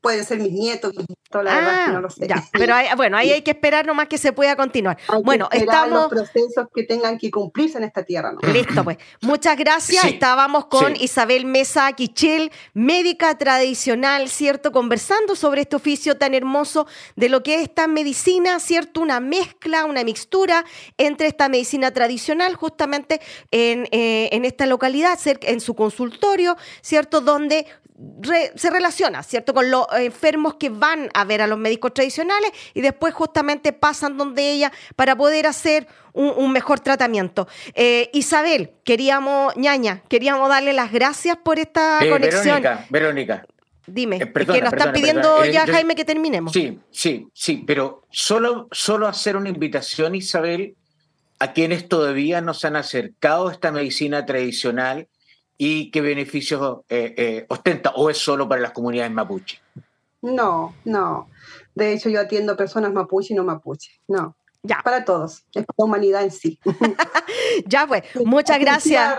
[0.01, 0.93] pueden ser mis nietos,
[1.29, 2.27] todo ah, no lo sé.
[2.53, 4.97] pero bueno, ahí hay que esperar nomás que se pueda continuar.
[5.23, 5.89] bueno, estamos.
[5.89, 8.33] los procesos que tengan que cumplirse en esta tierra.
[8.53, 8.97] Listo, pues.
[9.21, 10.05] Muchas gracias.
[10.05, 14.71] Estábamos con Isabel Mesa Quichel, médica tradicional, ¿cierto?
[14.71, 19.01] Conversando sobre este oficio tan hermoso de lo que es esta medicina, ¿cierto?
[19.01, 20.65] Una mezcla, una mixtura
[20.97, 27.21] entre esta medicina tradicional, justamente en, eh, en esta localidad, en su consultorio, ¿cierto?
[27.21, 27.65] Donde
[28.55, 29.53] se relaciona, ¿cierto?
[29.53, 34.17] Con los enfermos que van a ver a los médicos tradicionales y después justamente pasan
[34.17, 37.47] donde ella para poder hacer un, mejor tratamiento.
[37.73, 42.61] Eh, Isabel, queríamos, ñaña, queríamos darle las gracias por esta eh, conexión.
[42.61, 43.45] Verónica, Verónica.
[43.87, 46.53] Dime, eh, que nos están pidiendo ya, Jaime, que terminemos.
[46.53, 50.75] Sí, sí, sí, pero solo, solo hacer una invitación, Isabel,
[51.39, 55.07] a quienes todavía nos han acercado a esta medicina tradicional
[55.63, 59.59] y qué beneficios eh, eh, ostenta o es solo para las comunidades mapuche?
[60.23, 61.29] No, no.
[61.75, 63.91] De hecho, yo atiendo personas mapuche y no mapuche.
[64.07, 64.35] No.
[64.63, 64.81] Ya.
[64.83, 66.59] Para todos, es la humanidad en sí.
[67.67, 69.15] ya pues, muchas gracias.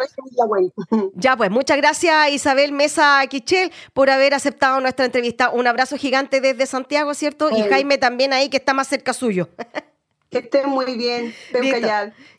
[1.14, 5.50] ya pues, muchas gracias Isabel Mesa Quichel por haber aceptado nuestra entrevista.
[5.50, 7.50] Un abrazo gigante desde Santiago, ¿cierto?
[7.56, 9.48] Y Jaime también ahí que está más cerca suyo.
[10.32, 11.34] Que estén muy bien,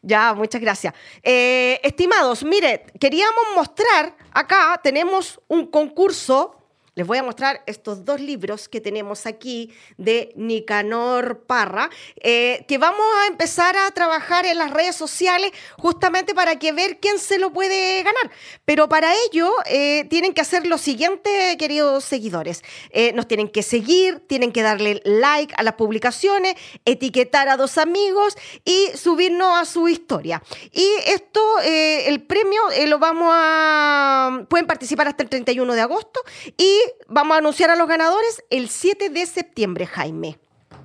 [0.02, 0.96] Ya, muchas gracias.
[1.22, 6.63] Eh, estimados, mire, queríamos mostrar, acá tenemos un concurso
[6.96, 12.78] les voy a mostrar estos dos libros que tenemos aquí de Nicanor Parra, eh, que
[12.78, 17.40] vamos a empezar a trabajar en las redes sociales justamente para que ver quién se
[17.40, 18.32] lo puede ganar.
[18.66, 22.62] Pero para ello eh, tienen que hacer lo siguiente, queridos seguidores.
[22.92, 27.80] Eh, nos tienen que seguir, tienen que darle like a las publicaciones, etiquetar a dos
[27.80, 30.44] amigos y subirnos a su historia.
[30.72, 34.46] Y esto, el premio lo vamos a...
[34.48, 36.22] Pueden participar hasta el 31 de agosto
[36.58, 40.40] y vamos a anunciar a los ganadores el 7 de septiembre, Jaime.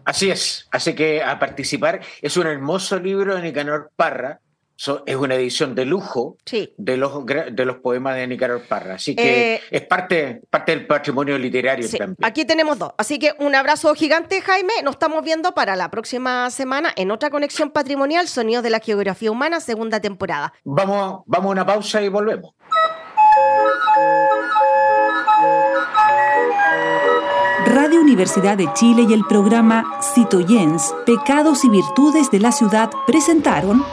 [0.05, 2.01] Así es, así que a participar.
[2.23, 4.41] Es un hermoso libro de Nicanor Parra.
[5.05, 6.39] es una edición de lujo
[6.79, 8.95] de, los, de los poemas de Nicanor Parra.
[8.95, 12.17] Así que eh, es parte, parte del patrimonio literario también.
[12.23, 12.93] Aquí tenemos dos.
[12.97, 14.73] Así que un abrazo gigante, Jaime.
[14.83, 19.31] Nos estamos viendo para la próxima semana en otra conexión patrimonial, Sonidos de la Geografía
[19.31, 20.55] Humana, segunda temporada.
[20.65, 22.55] Vamos, vamos a una pausa y volvemos.
[27.67, 33.85] Radio Universidad de Chile y el programa Citoyens, Pecados y Virtudes de la Ciudad presentaron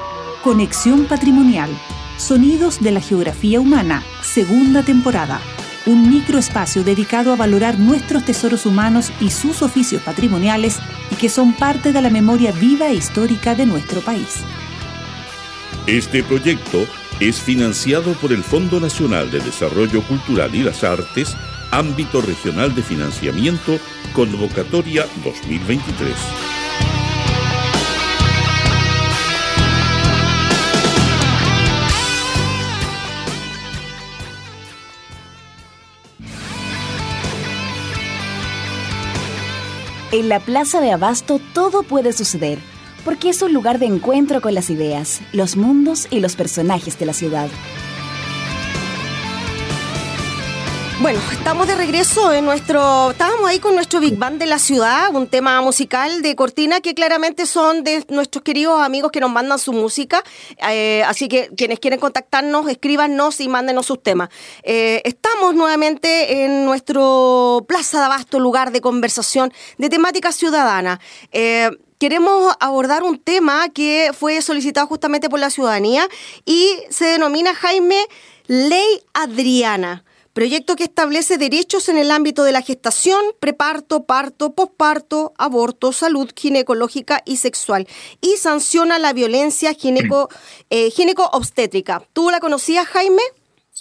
[0.43, 1.69] Conexión Patrimonial,
[2.17, 5.39] Sonidos de la Geografía Humana, segunda temporada.
[5.85, 10.79] Un microespacio dedicado a valorar nuestros tesoros humanos y sus oficios patrimoniales
[11.11, 14.43] y que son parte de la memoria viva e histórica de nuestro país.
[15.85, 16.87] Este proyecto
[17.19, 21.35] es financiado por el Fondo Nacional de Desarrollo Cultural y las Artes
[21.71, 23.79] Ámbito Regional de Financiamiento,
[24.13, 26.13] Convocatoria 2023.
[40.11, 42.59] En la Plaza de Abasto todo puede suceder,
[43.05, 47.05] porque es un lugar de encuentro con las ideas, los mundos y los personajes de
[47.05, 47.47] la ciudad.
[51.01, 53.11] Bueno, estamos de regreso en nuestro.
[53.11, 56.95] Estábamos ahí con nuestro Big Band de la ciudad, un tema musical de cortina que
[56.95, 60.23] claramente son de nuestros queridos amigos que nos mandan su música.
[60.67, 64.29] Eh, así que quienes quieren contactarnos, escríbanos y mándenos sus temas.
[64.63, 71.01] Eh, estamos nuevamente en nuestro Plaza de Abasto, lugar de conversación de temática ciudadana.
[71.33, 76.07] Eh, queremos abordar un tema que fue solicitado justamente por la ciudadanía
[76.45, 78.05] y se denomina, Jaime,
[78.47, 80.03] Ley Adriana
[80.35, 86.29] proyecto que establece derechos en el ámbito de la gestación, preparto, parto, posparto, aborto, salud
[86.35, 87.87] ginecológica y sexual
[88.19, 90.27] y sanciona la violencia gineco,
[90.69, 90.91] eh,
[91.31, 92.03] obstétrica.
[92.11, 93.23] ¿Tú la conocías, Jaime?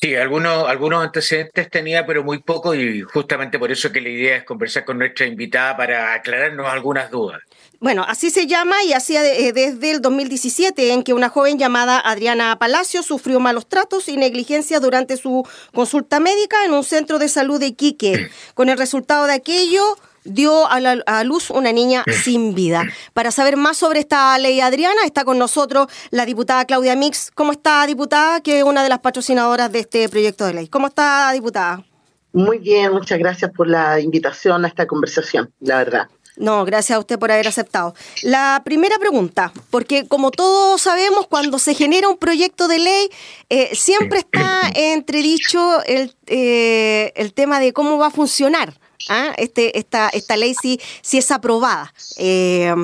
[0.05, 4.37] Sí, algunos, algunos antecedentes tenía, pero muy poco, y justamente por eso que la idea
[4.37, 7.41] es conversar con nuestra invitada para aclararnos algunas dudas.
[7.81, 11.99] Bueno, así se llama y hacía eh, desde el 2017 en que una joven llamada
[11.99, 17.31] Adriana Palacio sufrió malos tratos y negligencia durante su consulta médica en un centro de
[17.31, 18.29] salud de Iquique.
[18.53, 22.85] Con el resultado de aquello dio a, la, a, luz una niña sin vida.
[23.13, 27.31] Para saber más sobre esta ley, Adriana, está con nosotros la diputada Claudia Mix.
[27.35, 28.41] ¿Cómo está, diputada?
[28.41, 30.69] Que es una de las patrocinadoras de este proyecto de ley.
[30.69, 31.85] ¿Cómo está, diputada?
[32.33, 36.09] Muy bien, muchas gracias por la invitación a esta conversación, la verdad.
[36.37, 37.95] No, gracias a usted por haber aceptado.
[38.23, 43.09] La primera pregunta, porque como todos sabemos, cuando se genera un proyecto de ley,
[43.51, 48.75] eh, siempre está entredicho el, eh, el tema de cómo va a funcionar.
[49.09, 49.35] ¿Ah?
[49.37, 51.93] Este, esta, esta ley si, si es aprobada.
[52.19, 52.75] Eh,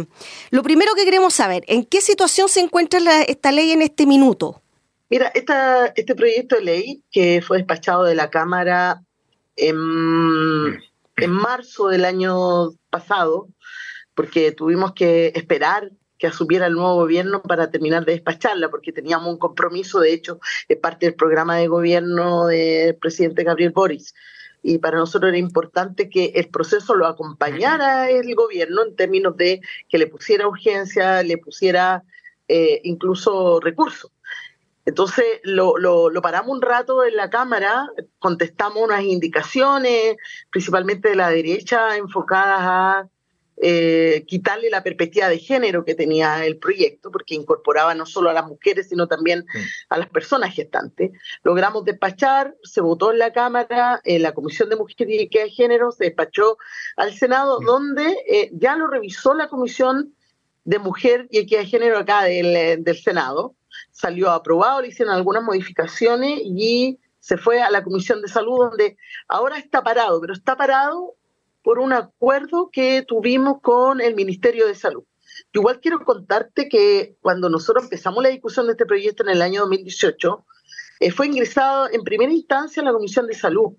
[0.50, 4.62] lo primero que queremos saber, ¿en qué situación se encuentra esta ley en este minuto?
[5.08, 9.02] Mira, esta, este proyecto de ley que fue despachado de la Cámara
[9.56, 10.78] en
[11.20, 13.48] en marzo del año pasado,
[14.14, 19.28] porque tuvimos que esperar que asumiera el nuevo gobierno para terminar de despacharla, porque teníamos
[19.28, 24.14] un compromiso, de hecho, es parte del programa de gobierno del presidente Gabriel Boris.
[24.62, 29.60] Y para nosotros era importante que el proceso lo acompañara el gobierno en términos de
[29.88, 32.02] que le pusiera urgencia, le pusiera
[32.48, 34.10] eh, incluso recursos.
[34.84, 40.16] Entonces lo, lo, paramos un rato en la Cámara, contestamos unas indicaciones,
[40.50, 43.08] principalmente de la derecha, enfocadas a
[43.62, 48.32] eh, quitarle la perspectiva de género que tenía el proyecto, porque incorporaba no solo a
[48.32, 49.44] las mujeres, sino también
[49.90, 51.10] a las personas gestantes.
[51.42, 55.92] Logramos despachar, se votó en la Cámara, en la Comisión de Mujeres y de Género,
[55.92, 56.56] se despachó
[56.96, 60.14] al Senado, donde eh, ya lo revisó la Comisión
[60.64, 63.56] de Mujer y Equidad de Género acá del, del Senado.
[63.90, 68.96] Salió aprobado, le hicieron algunas modificaciones y se fue a la Comisión de Salud, donde
[69.28, 71.16] ahora está parado, pero está parado
[71.62, 75.04] por un acuerdo que tuvimos con el Ministerio de Salud.
[75.52, 79.60] Igual quiero contarte que cuando nosotros empezamos la discusión de este proyecto en el año
[79.62, 80.44] 2018,
[81.00, 83.72] eh, fue ingresado en primera instancia a la Comisión de Salud.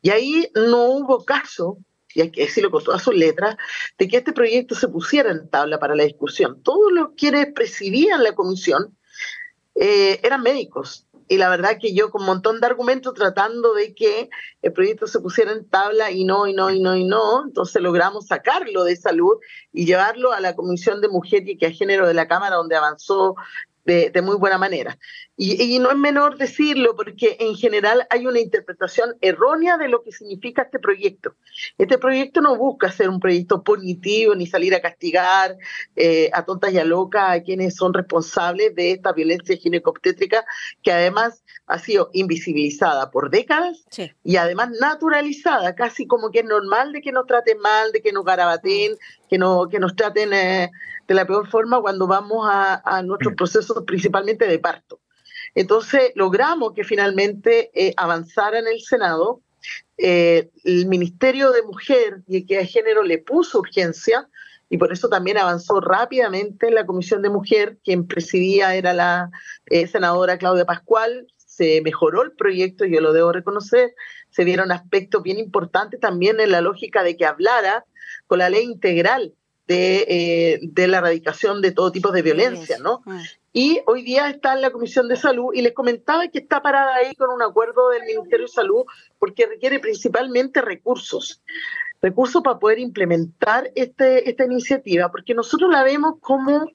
[0.00, 1.78] Y ahí no hubo caso,
[2.14, 3.56] y hay que decirlo con todas sus letras,
[3.98, 6.62] de que este proyecto se pusiera en tabla para la discusión.
[6.62, 8.96] Todos los quienes presidían la comisión
[9.74, 13.94] eh, eran médicos, y la verdad que yo con un montón de argumentos tratando de
[13.94, 14.30] que
[14.62, 17.82] el proyecto se pusiera en tabla y no, y no, y no, y no, entonces
[17.82, 19.38] logramos sacarlo de salud
[19.72, 22.76] y llevarlo a la Comisión de Mujer y que a Género de la Cámara, donde
[22.76, 23.36] avanzó
[23.84, 24.98] de, muy buena manera.
[25.44, 30.12] Y, no es menor decirlo porque en general hay una interpretación errónea de lo que
[30.12, 31.34] significa este proyecto.
[31.78, 35.56] Este proyecto no busca ser un proyecto punitivo ni salir a castigar
[35.96, 40.44] eh, a tontas y a locas a quienes son responsables de esta violencia ginecobstétrica
[40.80, 43.84] que además ha sido invisibilizada por décadas
[44.22, 48.12] y además naturalizada, casi como que es normal de que nos traten mal, de que
[48.12, 48.92] nos garabaten,
[49.28, 50.32] que, no, que nos traten...
[50.32, 50.70] Eh,
[51.08, 55.00] de la peor forma cuando vamos a, nuestros procesos principalmente de parto.
[55.54, 59.40] Entonces logramos que finalmente eh, avanzara en el Senado.
[59.98, 64.28] Eh, el Ministerio de Mujer y Equidad de Género le puso urgencia
[64.68, 69.30] y por eso también avanzó rápidamente en la Comisión de Mujer, quien presidía era la
[69.66, 71.26] eh, senadora Claudia Pascual.
[71.36, 73.94] Se mejoró el proyecto, yo lo debo reconocer.
[74.30, 77.84] Se vieron aspectos bien importantes también en la lógica de que hablara
[78.26, 79.34] con la ley integral
[79.68, 83.02] eh, de, la erradicación de todo tipo de violencia, ¿no?
[83.52, 86.94] Y hoy día está en la Comisión de Salud y les comentaba que está parada
[86.94, 88.84] ahí con un acuerdo del Ministerio de Salud
[89.18, 91.42] porque requiere principalmente recursos,
[92.00, 96.66] recursos para poder implementar este, esta iniciativa, porque nosotros la vemos como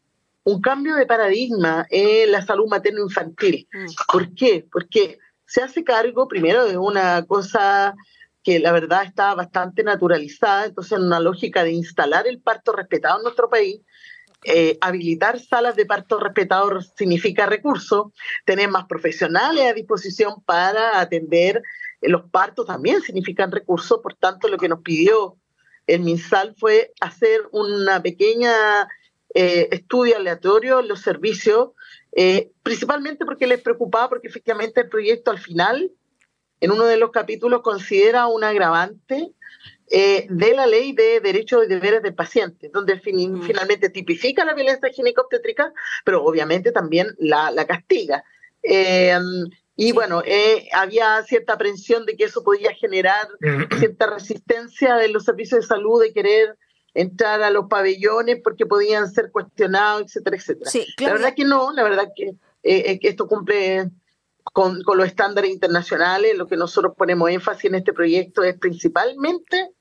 [0.44, 3.68] un cambio de paradigma en la salud materno-infantil.
[3.74, 3.86] Mm.
[4.12, 4.66] ¿Por qué?
[4.72, 7.96] Porque se hace cargo primero de una cosa
[8.44, 13.18] que la verdad está bastante naturalizada, entonces en una lógica de instalar el parto respetado
[13.18, 13.82] en nuestro país,
[14.44, 18.14] eh, habilitar salas de parto respetado significa recursos,
[18.46, 21.62] tener más profesionales a disposición para atender
[22.02, 25.38] los partos también significan recursos, por tanto lo que nos pidió
[25.88, 28.88] el MinSal fue hacer una pequeña
[29.34, 31.70] eh, estudio aleatorio en los servicios,
[32.12, 35.92] eh, principalmente porque les preocupaba, porque efectivamente el proyecto al final
[36.60, 39.32] en uno de los capítulos considera un agravante
[39.90, 43.42] eh, de la ley de derechos y deberes del paciente, donde mm.
[43.44, 45.72] finalmente tipifica la violencia ginecobstétrica,
[46.04, 48.22] pero obviamente también la, castiga.
[48.64, 49.18] Eh,
[49.78, 53.78] y bueno, eh, había cierta aprensión de que eso podía generar mm.
[53.80, 56.58] cierta resistencia de los servicios de salud de querer
[56.94, 60.72] entrar a los pabellones porque podían ser cuestionados, etcétera, etcétera.
[61.00, 63.90] La verdad que no, la verdad que, que esto cumple
[64.54, 69.72] con, los estándares internacionales, lo que nosotros ponemos énfasis en este proyecto es principalmente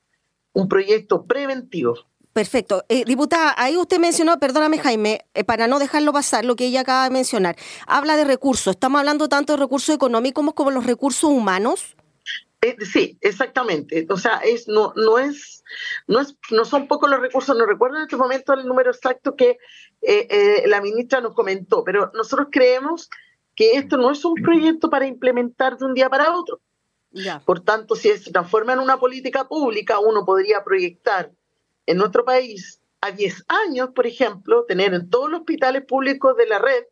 [0.57, 1.93] un proyecto preventivo.
[2.33, 2.83] Perfecto.
[2.89, 6.81] Eh, diputada, ahí usted mencionó, perdóname Jaime, eh, para no dejarlo pasar, lo que ella
[6.81, 8.71] acaba de mencionar, habla de recursos.
[8.71, 11.95] ¿Estamos hablando tanto de recursos económicos como los recursos humanos?
[12.61, 14.07] Eh, sí, exactamente.
[14.09, 15.63] O sea, es, no, no, es,
[16.07, 17.55] no, es, no son pocos los recursos.
[17.55, 19.57] No recuerdo en este momento el número exacto que
[20.65, 23.09] la ministra nos comentó, pero nosotros creemos
[23.55, 26.61] que esto no es un proyecto para implementar de un día para otro.
[27.45, 31.31] Por tanto, si se transforma en una política pública, uno podría proyectar
[31.85, 36.47] en nuestro país a 10 años, por ejemplo, tener en todos los hospitales públicos de
[36.47, 36.83] la red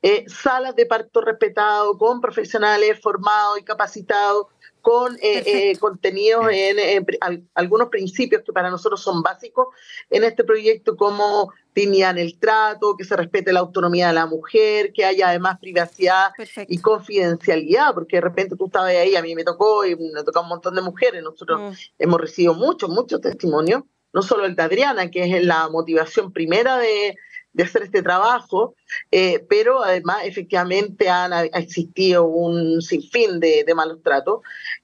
[0.00, 4.46] eh, salas de parto respetado, con profesionales formados y capacitados,
[4.80, 7.06] con eh, eh, contenidos en,
[7.54, 9.68] algunos principios que para nosotros son básicos
[10.10, 14.26] en este proyecto, como dignidad en el trato, que se respete la autonomía de la
[14.26, 16.32] mujer, que haya además privacidad
[16.66, 20.40] y confidencialidad, porque de repente tú estabas ahí, a mí me tocó y me tocó
[20.40, 22.02] un montón de mujeres, nosotros mm.
[22.02, 26.78] hemos recibido muchos, muchos testimonios, no solo el de Adriana, que es la motivación primera
[26.78, 27.16] de,
[27.62, 28.74] hacer este trabajo,
[29.10, 34.40] eh, pero además efectivamente han, ha existido un sinfín de, de malos tratos.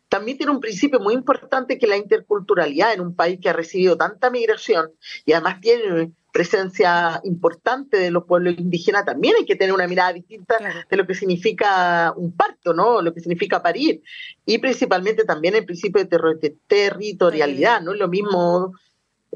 [0.09, 3.97] También tiene un principio muy importante que la interculturalidad en un país que ha recibido
[3.97, 4.91] tanta migración
[5.25, 10.12] y además tiene presencia importante de los pueblos indígenas, también hay que tener una mirada
[10.12, 10.57] distinta
[10.91, 13.01] de lo que significa un parto, ¿no?
[13.03, 14.03] Lo que significa parir.
[14.45, 17.93] Y principalmente también el principio de, territorialidad, ¿no?
[17.93, 18.72] Es lo mismo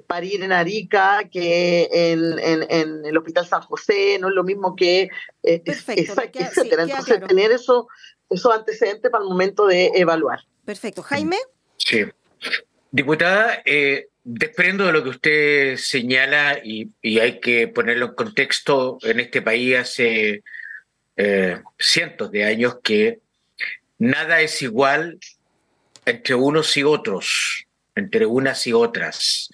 [0.07, 5.09] parir en Arica que en, el Hospital San José, no es lo mismo que...
[5.43, 6.83] Eh, etcétera.
[6.83, 7.89] Entonces, tener eso,
[8.31, 10.41] esos antecedentes para el momento de evaluar.
[10.65, 11.03] Perfecto.
[11.03, 11.37] Jaime.
[11.79, 12.05] Sí.
[12.91, 19.21] Diputada, eh, desprendo de lo que usted señala y, hay que ponerlo en contexto, en
[19.21, 20.43] este país hace
[21.17, 23.21] eh, cientos de años que
[23.99, 25.19] nada es igual
[26.05, 27.67] entre unos y otros,
[27.99, 29.49] entre unas y otras.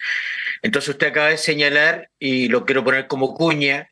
[0.63, 3.91] Entonces usted acaba de señalar, y lo quiero poner como cuña,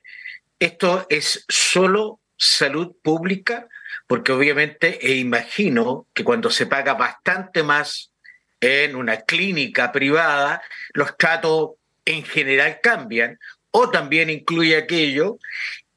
[0.59, 3.69] esto es solo salud pública,
[4.07, 8.13] porque obviamente e imagino que cuando se paga bastante más
[8.61, 11.71] en una clínica privada, los tratos
[12.05, 13.39] en general cambian,
[13.71, 15.39] o también incluye aquello.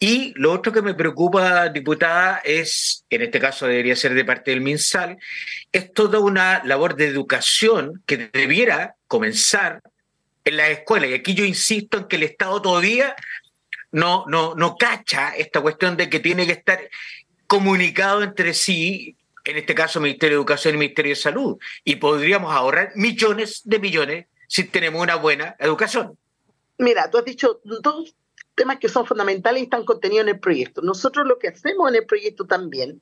[0.08, 4.52] Y lo otro que me preocupa, diputada, es, en este caso debería ser de parte
[4.52, 5.18] del MinSal,
[5.72, 9.82] es toda una labor de educación que debiera comenzar
[10.44, 11.10] en las escuelas.
[11.10, 13.16] Y aquí yo insisto en que el Estado todavía
[13.92, 16.88] no, no, no cacha esta cuestión de que tiene que estar
[17.48, 22.54] comunicado entre sí, en este caso Ministerio de Educación y Ministerio de Salud, y podríamos
[22.54, 26.16] ahorrar millones de millones si tenemos una buena educación.
[26.78, 28.14] Mira, tú has dicho dos
[28.56, 30.82] temas que son fundamentales y están contenidos en el proyecto.
[30.82, 33.02] Nosotros lo que hacemos en el proyecto también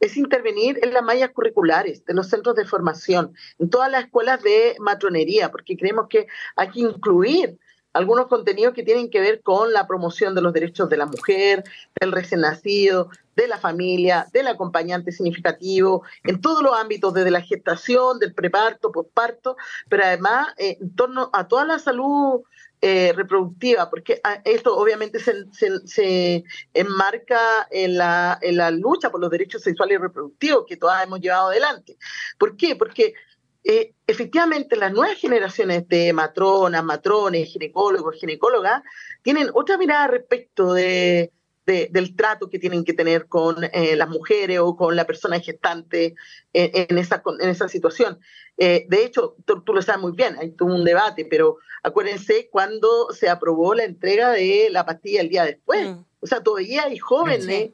[0.00, 4.42] es intervenir en las mallas curriculares de los centros de formación, en todas las escuelas
[4.42, 6.26] de matronería, porque creemos que
[6.56, 7.58] hay que incluir
[7.92, 11.62] algunos contenidos que tienen que ver con la promoción de los derechos de la mujer,
[12.00, 17.42] del recién nacido, de la familia, del acompañante significativo, en todos los ámbitos, desde la
[17.42, 19.56] gestación, del preparto, posparto,
[19.88, 22.42] pero además eh, en torno a toda la salud
[22.84, 28.40] eh, reproductiva, porque ah, esto obviamente se, enmarca en la,
[28.72, 31.96] lucha por los derechos sexuales y reproductivos que todas hemos llevado adelante.
[32.36, 32.74] ¿Por qué?
[32.74, 33.14] Porque
[33.62, 38.82] eh, efectivamente las nuevas generaciones de matronas, matrones, ginecólogos, ginecólogas,
[39.22, 41.30] tienen otra mirada respecto de,
[41.66, 46.14] del trato que tienen que tener con eh, las mujeres o con la persona gestante
[46.52, 48.18] en, esa, en esa situación.
[48.58, 53.10] Eh, de hecho, tú, lo sabes muy bien, hay todo un debate, pero acuérdense cuando
[53.12, 55.88] se aprobó la entrega de la pastilla el día después.
[55.88, 56.04] Mm.
[56.20, 57.70] O sea, todavía hay jóvenes,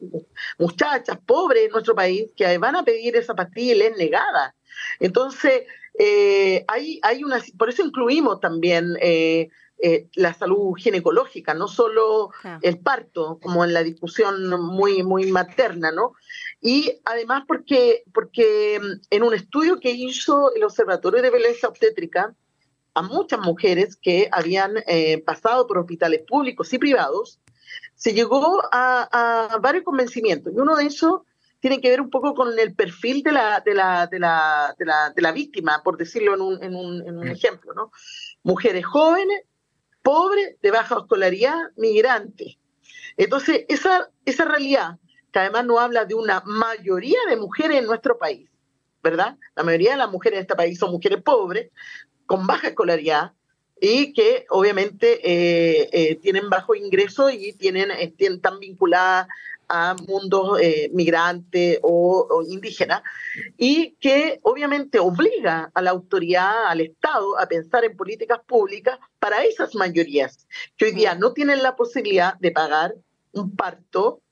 [0.59, 4.55] muchachas, pobres en nuestro país, que van a pedir esa pastilla y les es negada.
[5.01, 5.65] Entonces,
[5.99, 8.97] eh, hay, hay una, por eso incluimos también
[9.81, 12.31] eh, eh, la salud ginecológica, no solo
[12.63, 16.15] el parto, como en la discusión muy, muy materna, ¿no?
[16.61, 22.35] Y además porque, porque mm, en un estudio que hizo el Observatorio de Belleza Obstétrica,
[22.95, 24.75] a muchas mujeres que habían
[25.25, 27.39] pasado por hospitales públicos y privados,
[27.95, 30.53] se llegó a, a varios convencimientos.
[30.53, 31.21] Y uno de esos
[31.61, 34.85] tiene que ver un poco con el perfil de la, de la, de la, de
[34.85, 37.91] la, de la víctima, por decirlo en un, en un, en un ejemplo, ¿no?
[38.43, 39.43] Mujeres jóvenes,
[40.03, 42.57] pobres, de baja escolaridad, migrantes.
[43.17, 44.99] Entonces, esa, esa realidad,
[45.33, 48.49] que además no habla de una mayoría de mujeres en nuestro país,
[49.03, 49.37] ¿verdad?
[49.55, 51.71] La mayoría de las mujeres en este país son mujeres pobres,
[52.27, 53.33] con baja escolaridad,
[53.81, 59.29] y que obviamente eh, eh, tienen bajo ingreso y tienen, están vinculadas
[59.69, 63.03] a mundos eh, migrantes o, indígenas
[63.57, 69.45] y que obviamente obliga a la autoridad, al Estado, a pensar en políticas públicas para
[69.45, 70.47] esas mayorías
[70.77, 72.95] que hoy día no tienen la posibilidad de pagar
[73.33, 74.23] un parto,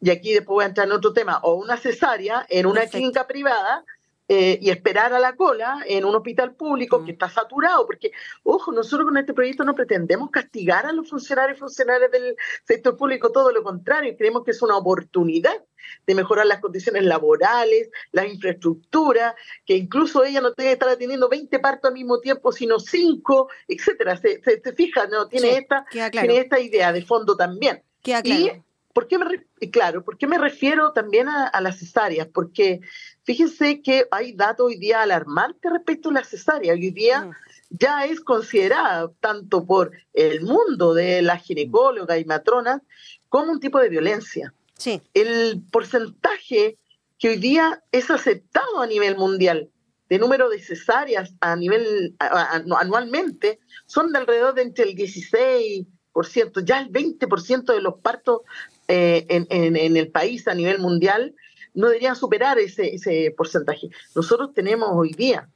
[0.00, 3.26] y aquí después voy a entrar en otro tema, o una cesárea en una clínica
[3.26, 3.84] privada
[4.28, 8.10] eh, y esperar a la cola en un hospital público que está saturado, porque,
[8.42, 12.96] ojo, nosotros con este proyecto no pretendemos castigar a los funcionarios y funcionarios del sector
[12.96, 15.62] público, todo lo contrario, creemos que es una oportunidad
[16.06, 21.28] de mejorar las condiciones laborales, la infraestructura, que incluso ella no tenga que estar atendiendo
[21.28, 24.16] 20 partos al mismo tiempo, sino 5, etcétera.
[24.16, 25.28] Se, se, fija, ¿no?
[25.28, 27.82] Tiene, esta, tiene esta idea de fondo también.
[28.24, 28.50] Y,
[28.96, 29.26] ¿por qué me,
[29.70, 32.28] claro, ¿por qué me refiero también a, a las cesáreas?
[32.32, 32.80] Porque
[33.26, 36.74] Fíjense que hay datos hoy día alarmantes respecto a la cesárea.
[36.74, 37.28] Hoy día
[37.70, 42.82] ya es considerada tanto por el mundo de las ginecólogas y matronas
[43.28, 44.54] como un tipo de violencia.
[44.78, 45.02] Sí.
[45.12, 46.78] El porcentaje
[47.18, 49.70] que hoy día es aceptado a nivel mundial
[50.08, 56.78] de número de cesáreas a nivel anualmente son de alrededor de entre el 16%, ya
[56.78, 58.42] el 20% de los partos
[58.88, 61.34] eh, en, en, el país a nivel mundial
[61.74, 63.88] no deberían superar ese, ese porcentaje.
[64.14, 65.48] Nosotros tenemos hoy día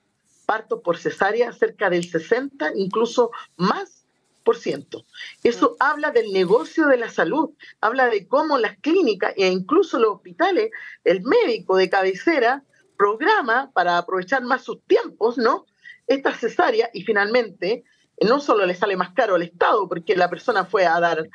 [0.47, 4.05] partos por cesárea cerca del 60, incluso más
[4.43, 5.05] por ciento.
[5.45, 7.51] Eso habla del negocio de la salud,
[7.81, 10.71] habla de cómo las clínicas e incluso los hospitales,
[11.05, 12.65] el médico de cabecera
[12.97, 15.67] programa para aprovechar más sus tiempos, ¿no?
[16.07, 17.85] Esta cesárea y finalmente
[18.21, 21.29] no solo le sale más caro al Estado porque la persona fue a dar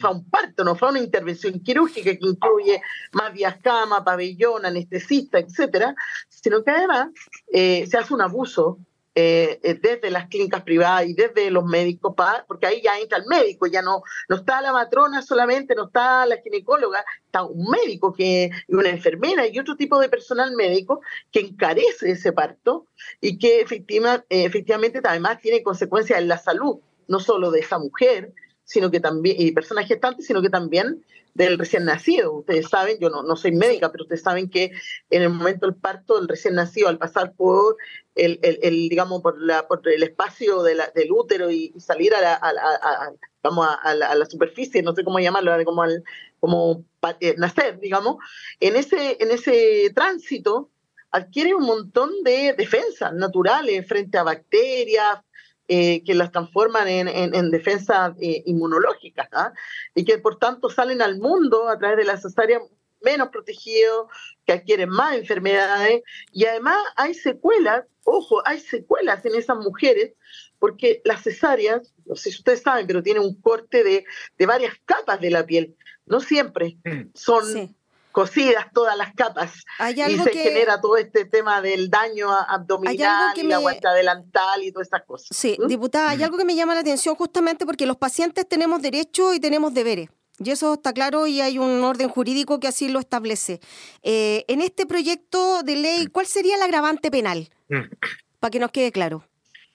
[0.00, 5.38] fue un parto, no fue una intervención quirúrgica que incluye más vías cama, pabellón, anestesista,
[5.38, 5.94] etcétera,
[6.28, 7.08] sino que además
[7.52, 8.78] eh, se hace un abuso
[9.14, 12.14] eh, eh, desde las clínicas privadas y desde los médicos,
[12.46, 16.24] porque ahí ya entra el médico, ya no, no está la matrona solamente, no está
[16.26, 21.00] la ginecóloga, está un médico, que, una enfermera y otro tipo de personal médico
[21.32, 22.86] que encarece ese parto
[23.20, 28.32] y que efectiva, efectivamente además tiene consecuencias en la salud, no solo de esa mujer,
[28.68, 31.02] sino que también, y personas gestantes, sino que también
[31.32, 32.34] del recién nacido.
[32.34, 34.72] Ustedes saben, yo no, no soy médica, pero ustedes saben que
[35.08, 37.78] en el momento del parto del recién nacido, al pasar por
[38.14, 42.20] el, el, digamos, por, la, por el espacio de la, del útero y, salir a
[42.20, 43.12] la, a,
[43.42, 46.04] vamos a, la, superficie, no sé cómo llamarlo, como, al,
[46.38, 46.84] como
[47.20, 48.16] eh, nacer, digamos,
[48.60, 50.68] en ese, en ese tránsito
[51.10, 55.20] adquiere un montón de defensas naturales frente a bacterias,
[55.68, 59.52] eh, que las transforman en, en, defensas eh, inmunológicas ¿ah?
[59.94, 62.60] y que por tanto salen al mundo a través de la cesárea
[63.02, 64.08] menos protegidos,
[64.46, 66.02] que adquieren más enfermedades
[66.32, 70.14] y además hay secuelas, ojo, hay secuelas en esas mujeres
[70.58, 74.04] porque las cesáreas, no sé si ustedes saben, pero tienen un corte de,
[74.38, 75.76] de varias capas de la piel.
[76.06, 77.10] No siempre mm.
[77.14, 77.76] son
[78.18, 79.64] cocidas todas las capas
[79.94, 84.88] y se genera todo este tema del daño abdominal y la vuelta adelantal y todas
[84.88, 85.28] estas cosas.
[85.30, 85.68] Sí, ¿Mm?
[85.68, 89.38] diputada, hay algo que me llama la atención justamente porque los pacientes tenemos derechos y
[89.38, 90.08] tenemos deberes.
[90.40, 93.60] Y eso está claro y hay un orden jurídico que así lo establece.
[94.02, 97.50] Eh, en este proyecto de ley, ¿cuál sería el agravante penal?
[97.68, 97.82] Mm.
[98.40, 99.22] Para que nos quede claro.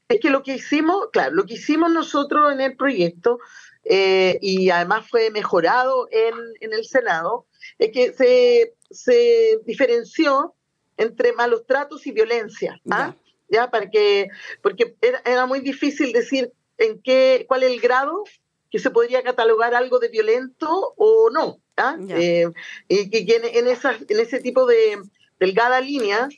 [0.09, 3.39] Es que lo que hicimos, claro, lo que hicimos nosotros en el proyecto,
[3.86, 7.45] eh, y además fue mejorado en, en el Senado,
[7.79, 10.55] es que se, se diferenció
[10.97, 12.79] entre malos tratos y violencia.
[12.89, 13.15] ¿ah?
[13.49, 13.69] ¿Ya?
[13.69, 14.29] Para que,
[14.61, 18.23] porque era, muy difícil decir en qué, cuál es el grado
[18.71, 21.59] que se podría catalogar algo de violento o no.
[21.77, 21.97] ¿ah?
[22.09, 22.47] Eh,
[22.88, 24.97] y que en, en, en ese tipo de
[25.39, 26.29] delgada línea,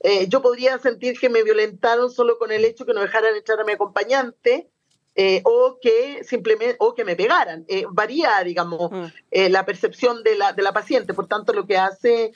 [0.00, 3.60] eh, yo podría sentir que me violentaron solo con el hecho que no dejaran echar
[3.60, 4.70] a mi acompañante,
[5.14, 7.66] eh, o que simplemente o que me pegaran.
[7.68, 9.04] Eh, varía, digamos, mm.
[9.30, 11.12] eh, la percepción de la, de la paciente.
[11.12, 12.32] Por tanto, lo que hace,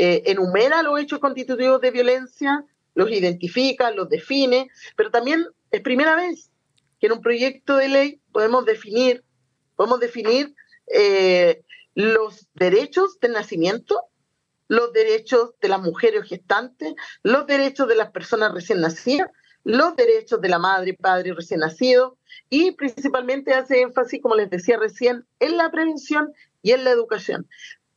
[0.00, 2.64] enumera los hechos constitutivos de violencia,
[2.94, 6.52] los identifica, los define, pero también es primera vez
[7.00, 9.24] que en un proyecto de ley podemos definir,
[9.74, 10.54] podemos definir
[11.94, 14.04] los derechos del nacimiento,
[14.68, 19.30] los derechos de las mujeres gestantes, los derechos de las personas recién nacidas,
[19.64, 22.17] los derechos de la madre, padre recién nacido
[22.50, 26.32] y principalmente hace énfasis, como les decía recién, en la prevención
[26.62, 27.48] y en la educación.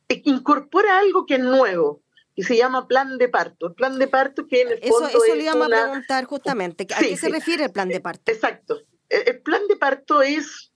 [0.08, 2.02] E incorpora algo que es nuevo,
[2.34, 3.68] que se llama plan de parto.
[3.68, 6.86] El plan de parto que en el fondo Eso, eso le íbamos a preguntar justamente.
[6.94, 8.30] ¿A qué se refiere el plan de parto?
[8.30, 8.82] Exacto.
[9.08, 10.72] El, plan de parto es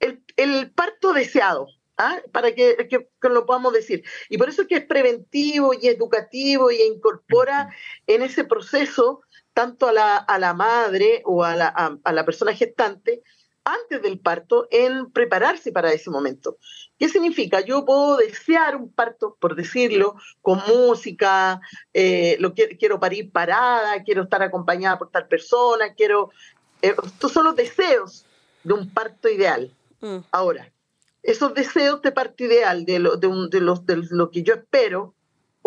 [0.00, 1.68] el, parto deseado.
[1.96, 2.18] ¿ah?
[2.32, 4.04] para que, que, lo podamos decir.
[4.28, 7.74] Y por eso es que es preventivo y educativo y incorpora
[8.06, 9.22] en ese proceso
[9.58, 13.24] tanto a la, a la madre o a la, a, la persona gestante
[13.64, 16.58] antes del parto en prepararse para ese momento.
[16.96, 17.60] ¿Qué significa?
[17.60, 21.60] Yo puedo desear un parto, por decirlo, con música,
[21.92, 26.30] eh, lo quiero, parir parada, quiero estar acompañada por tal persona, quiero...
[26.80, 28.26] Eh, estos son los deseos
[28.62, 29.74] de un parto ideal.
[30.00, 30.18] Mm.
[30.30, 30.70] Ahora,
[31.24, 35.16] esos deseos de parto ideal, de lo, de, de, los, de lo que yo espero,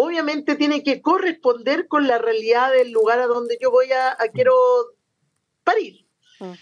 [0.02, 4.54] obviamente tiene que corresponder con la realidad del lugar a donde yo voy a, quiero
[5.64, 6.06] parir.
[6.40, 6.54] Mm.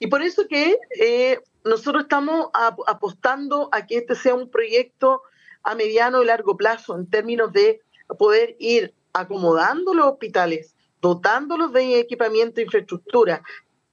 [0.00, 5.22] Y por eso que eh, nosotros estamos apostando a que este sea un proyecto
[5.62, 7.80] a mediano y largo plazo en términos de
[8.18, 13.42] poder ir acomodando los hospitales, dotándolos de equipamiento e infraestructura,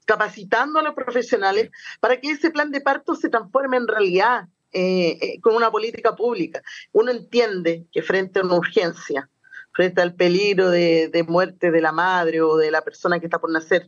[0.05, 4.47] capacitando a los profesionales para que ese plan de parto se transforme en realidad
[4.77, 6.61] eh, eh, con una política pública.
[6.91, 9.29] Uno entiende que frente a una urgencia,
[9.71, 13.49] frente al peligro de, muerte de la madre o de la persona que está por
[13.49, 13.87] nacer,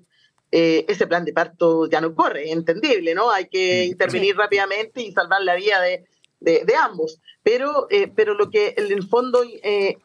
[0.50, 3.30] eh, ese plan de parto ya no corre, es entendible, ¿no?
[3.30, 6.06] Hay que intervenir rápidamente y salvar la vida de,
[6.40, 7.20] de, ambos.
[7.44, 9.44] Pero, pero lo que en el fondo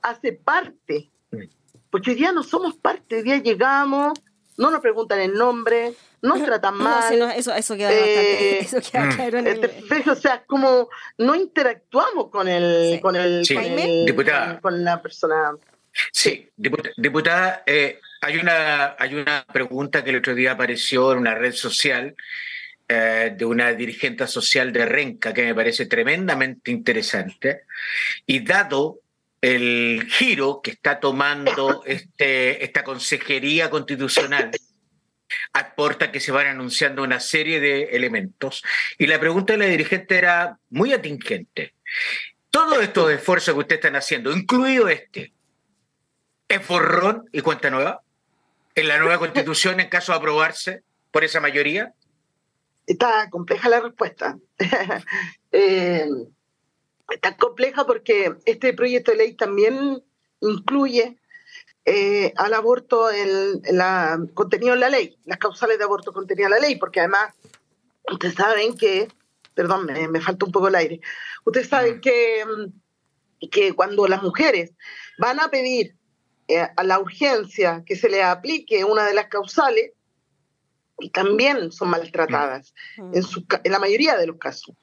[0.03, 1.13] hace parte,
[1.91, 4.19] porque hoy día no somos parte, hoy día llegamos,
[4.57, 7.13] no nos preguntan el nombre, nos tratan mal.
[7.37, 9.15] eso, eso queda bastante, eso queda mm.
[9.15, 10.09] claro en el...
[10.09, 10.89] O sea, como
[11.19, 13.47] no interactuamos con el, con el,
[14.61, 15.53] con, la persona.
[16.11, 21.35] Sí, diputada, eh, hay, una, hay una pregunta que el otro día apareció en una
[21.35, 22.15] red social
[22.89, 27.63] eh, de una dirigente social de Renca que me parece tremendamente interesante.
[28.27, 29.02] Y dado
[29.43, 34.51] el giro que está tomando este, esta consejería constitucional,
[35.53, 38.63] aporta que se van anunciando una serie de elementos.
[38.97, 41.75] Y la pregunta de la dirigente era muy atingente.
[42.51, 45.35] Todos estos esfuerzos que ustedes están haciendo, incluido este,
[46.49, 48.03] ¿es borrón y cuenta nueva?
[48.75, 51.93] en la nueva constitución en caso de aprobarse por esa mayoría?
[52.87, 54.39] Está compleja la respuesta.
[55.53, 56.09] eh,
[57.09, 60.03] está compleja porque este proyecto de ley también
[60.41, 61.19] incluye
[61.85, 66.61] eh, al aborto el, la, contenido en la ley, las causales de aborto contenidas en
[66.61, 67.35] la ley, porque además
[68.11, 69.09] ustedes saben que,
[69.55, 71.01] perdón, me, me falta un poco el aire,
[71.45, 72.45] ustedes saben que,
[73.51, 74.73] que cuando las mujeres
[75.19, 75.97] van a pedir
[76.49, 79.93] eh, a la urgencia que se le aplique una de las causales,
[80.99, 84.77] y también son maltratadas en, su, en la mayoría de los casos.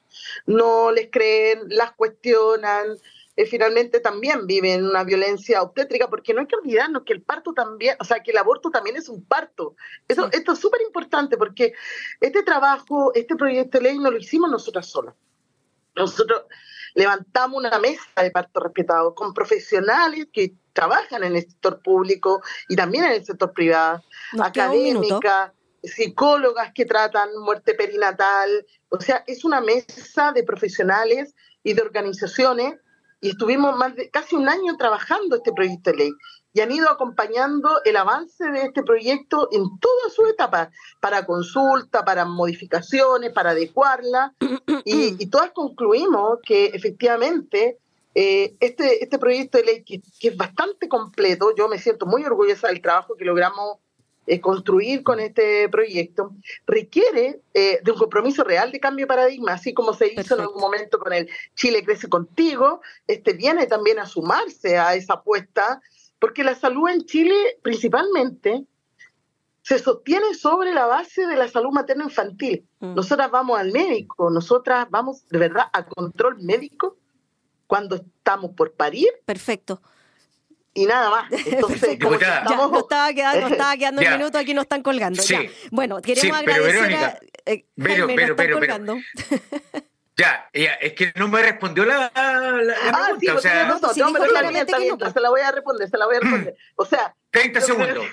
[0.46, 2.96] No les creen, las cuestionan,
[3.36, 7.54] eh, finalmente también viven una violencia obstétrica, porque no hay que olvidarnos que el parto
[7.54, 9.76] también, o sea, que el aborto también es un parto.
[10.08, 11.72] Eso, Esto es súper importante porque
[12.20, 15.14] este trabajo, este proyecto de ley no lo hicimos nosotras solas.
[15.96, 16.42] Nosotros
[16.94, 22.76] levantamos una mesa de parto respetado con profesionales que trabajan en el sector público y
[22.76, 24.02] también en el sector privado,
[24.38, 25.52] académicas,
[25.82, 32.74] psicólogas que tratan muerte perinatal, o sea, es una mesa de profesionales y de organizaciones
[33.20, 36.12] y estuvimos más de casi un año trabajando este proyecto de ley
[36.52, 40.68] y han ido acompañando el avance de este proyecto en todas sus etapas,
[41.00, 44.34] para consulta, para modificaciones, para adecuarla,
[44.84, 47.78] y, y todas concluimos que efectivamente
[48.14, 52.24] eh, este, este proyecto de ley, que, que, es bastante completo, yo me siento muy
[52.24, 53.78] orgullosa del trabajo que logramos
[54.30, 59.54] eh, construir con este proyecto, requiere eh, de un compromiso real de cambio de paradigma,
[59.54, 60.34] así como se hizo Perfecto.
[60.36, 65.14] en algún momento con el Chile Crece Contigo, este viene también a sumarse a esa
[65.14, 65.82] apuesta,
[66.20, 68.66] porque la salud en Chile principalmente
[69.62, 72.64] se sostiene sobre la base de la salud materno-infantil.
[72.78, 72.94] Mm.
[72.94, 76.96] Nosotras vamos al médico, nosotras vamos de verdad a control médico
[77.66, 79.08] cuando estamos por parir.
[79.24, 79.82] Perfecto
[80.74, 81.32] y nada más.
[81.46, 82.70] Entonces, como ya, estamos...
[82.70, 85.22] nos estaba quedando, nos estaba quedando un minuto, aquí nos están colgando.
[85.22, 85.34] Sí.
[85.34, 85.50] Ya.
[85.70, 87.50] Bueno, queremos sí, pero agradecer Verónica, a...
[87.50, 88.96] Eh, pero, Jaime, pero, nos están pero, colgando.
[90.16, 93.20] Ya, ya, es que no me respondió la, la, la ah, pregunta.
[93.20, 95.10] sí, o sea, no, no, sí, no, dijo pero claramente que bien, no.
[95.10, 96.56] se la voy a responder, se la voy a responder.
[96.76, 98.06] O sea, 30 yo creo segundos.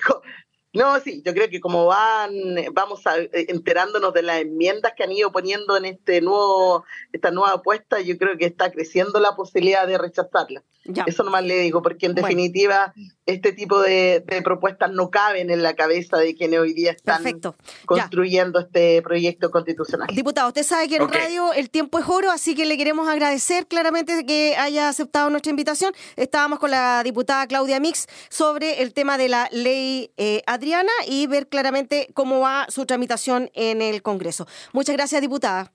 [0.74, 2.32] No, sí, yo creo que como van,
[2.72, 7.30] vamos a, eh, enterándonos de las enmiendas que han ido poniendo en este nuevo, esta
[7.30, 10.62] nueva apuesta, yo creo que está creciendo la posibilidad de rechazarla.
[10.84, 11.04] Ya.
[11.06, 12.28] Eso nomás le digo, porque en Bueno.
[12.28, 12.94] definitiva
[13.28, 17.22] este tipo de, de propuestas no caben en la cabeza de quienes hoy día están
[17.22, 17.54] Perfecto.
[17.58, 17.84] Ya.
[17.84, 20.08] construyendo este proyecto constitucional.
[20.14, 23.66] Diputado, usted sabe que en radio el tiempo es oro, así que le queremos agradecer
[23.66, 25.92] claramente que haya aceptado nuestra invitación.
[26.16, 31.26] Estábamos con la diputada Claudia Mix sobre el tema de la ley eh, Adriana y
[31.26, 34.46] ver claramente cómo va su tramitación en el Congreso.
[34.72, 35.70] Muchas gracias, diputada.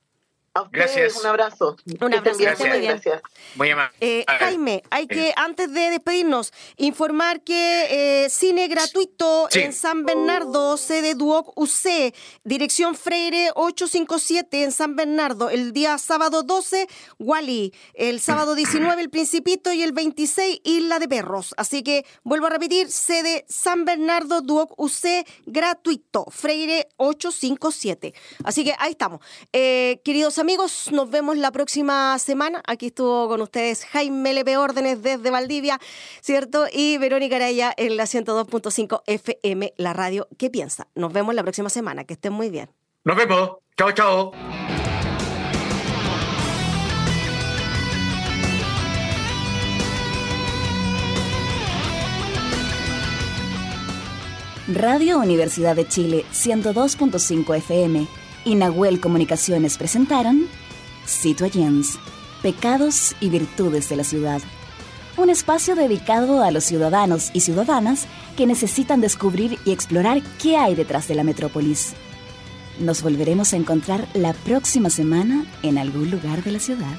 [0.56, 1.20] A ustedes Gracias.
[1.20, 1.78] un abrazo.
[2.00, 2.92] Un abrazo, esté muy bien.
[2.92, 3.22] gracias.
[3.56, 3.98] Muy amable.
[4.02, 9.62] Eh, Jaime, hay que, antes de despedirnos, informar que eh, cine gratuito Sí.
[9.62, 16.44] en San Bernardo, sede Duoc UC, dirección Freire 857 en San Bernardo, el día sábado
[16.44, 16.88] 12,
[17.18, 21.56] Wally, el sábado 19, El Principito y el 26, Isla de Perros.
[21.58, 28.14] Así que vuelvo a repetir, sede San Bernardo, Duoc UC, gratuito, Freire 857.
[28.44, 29.20] Así que ahí estamos.
[29.52, 32.62] Eh, queridos amigos, nos vemos la próxima semana.
[32.68, 35.80] Aquí estuvo con ustedes Jaime LP Órdenes desde Valdivia,
[36.22, 36.66] ¿cierto?
[36.70, 40.88] Y Verónica Araya en la 102.5 FM, la radio que piensa.
[40.96, 42.04] Nos vemos la próxima semana.
[42.04, 42.70] Que estén muy bien.
[43.06, 43.52] Nos vemos.
[43.78, 44.32] Chao, chao.
[54.68, 60.48] Radio Universidad de Chile 102.5 FM y Nahuel Comunicaciones presentaron
[61.06, 62.00] Citoyens,
[62.42, 64.42] Pecados y Virtudes de la Ciudad.
[65.18, 70.76] Un espacio dedicado a los ciudadanos y ciudadanas que necesitan descubrir y explorar qué hay
[70.76, 71.94] detrás de la metrópolis.
[72.80, 76.98] Nos volveremos a encontrar la próxima semana en algún lugar de la ciudad.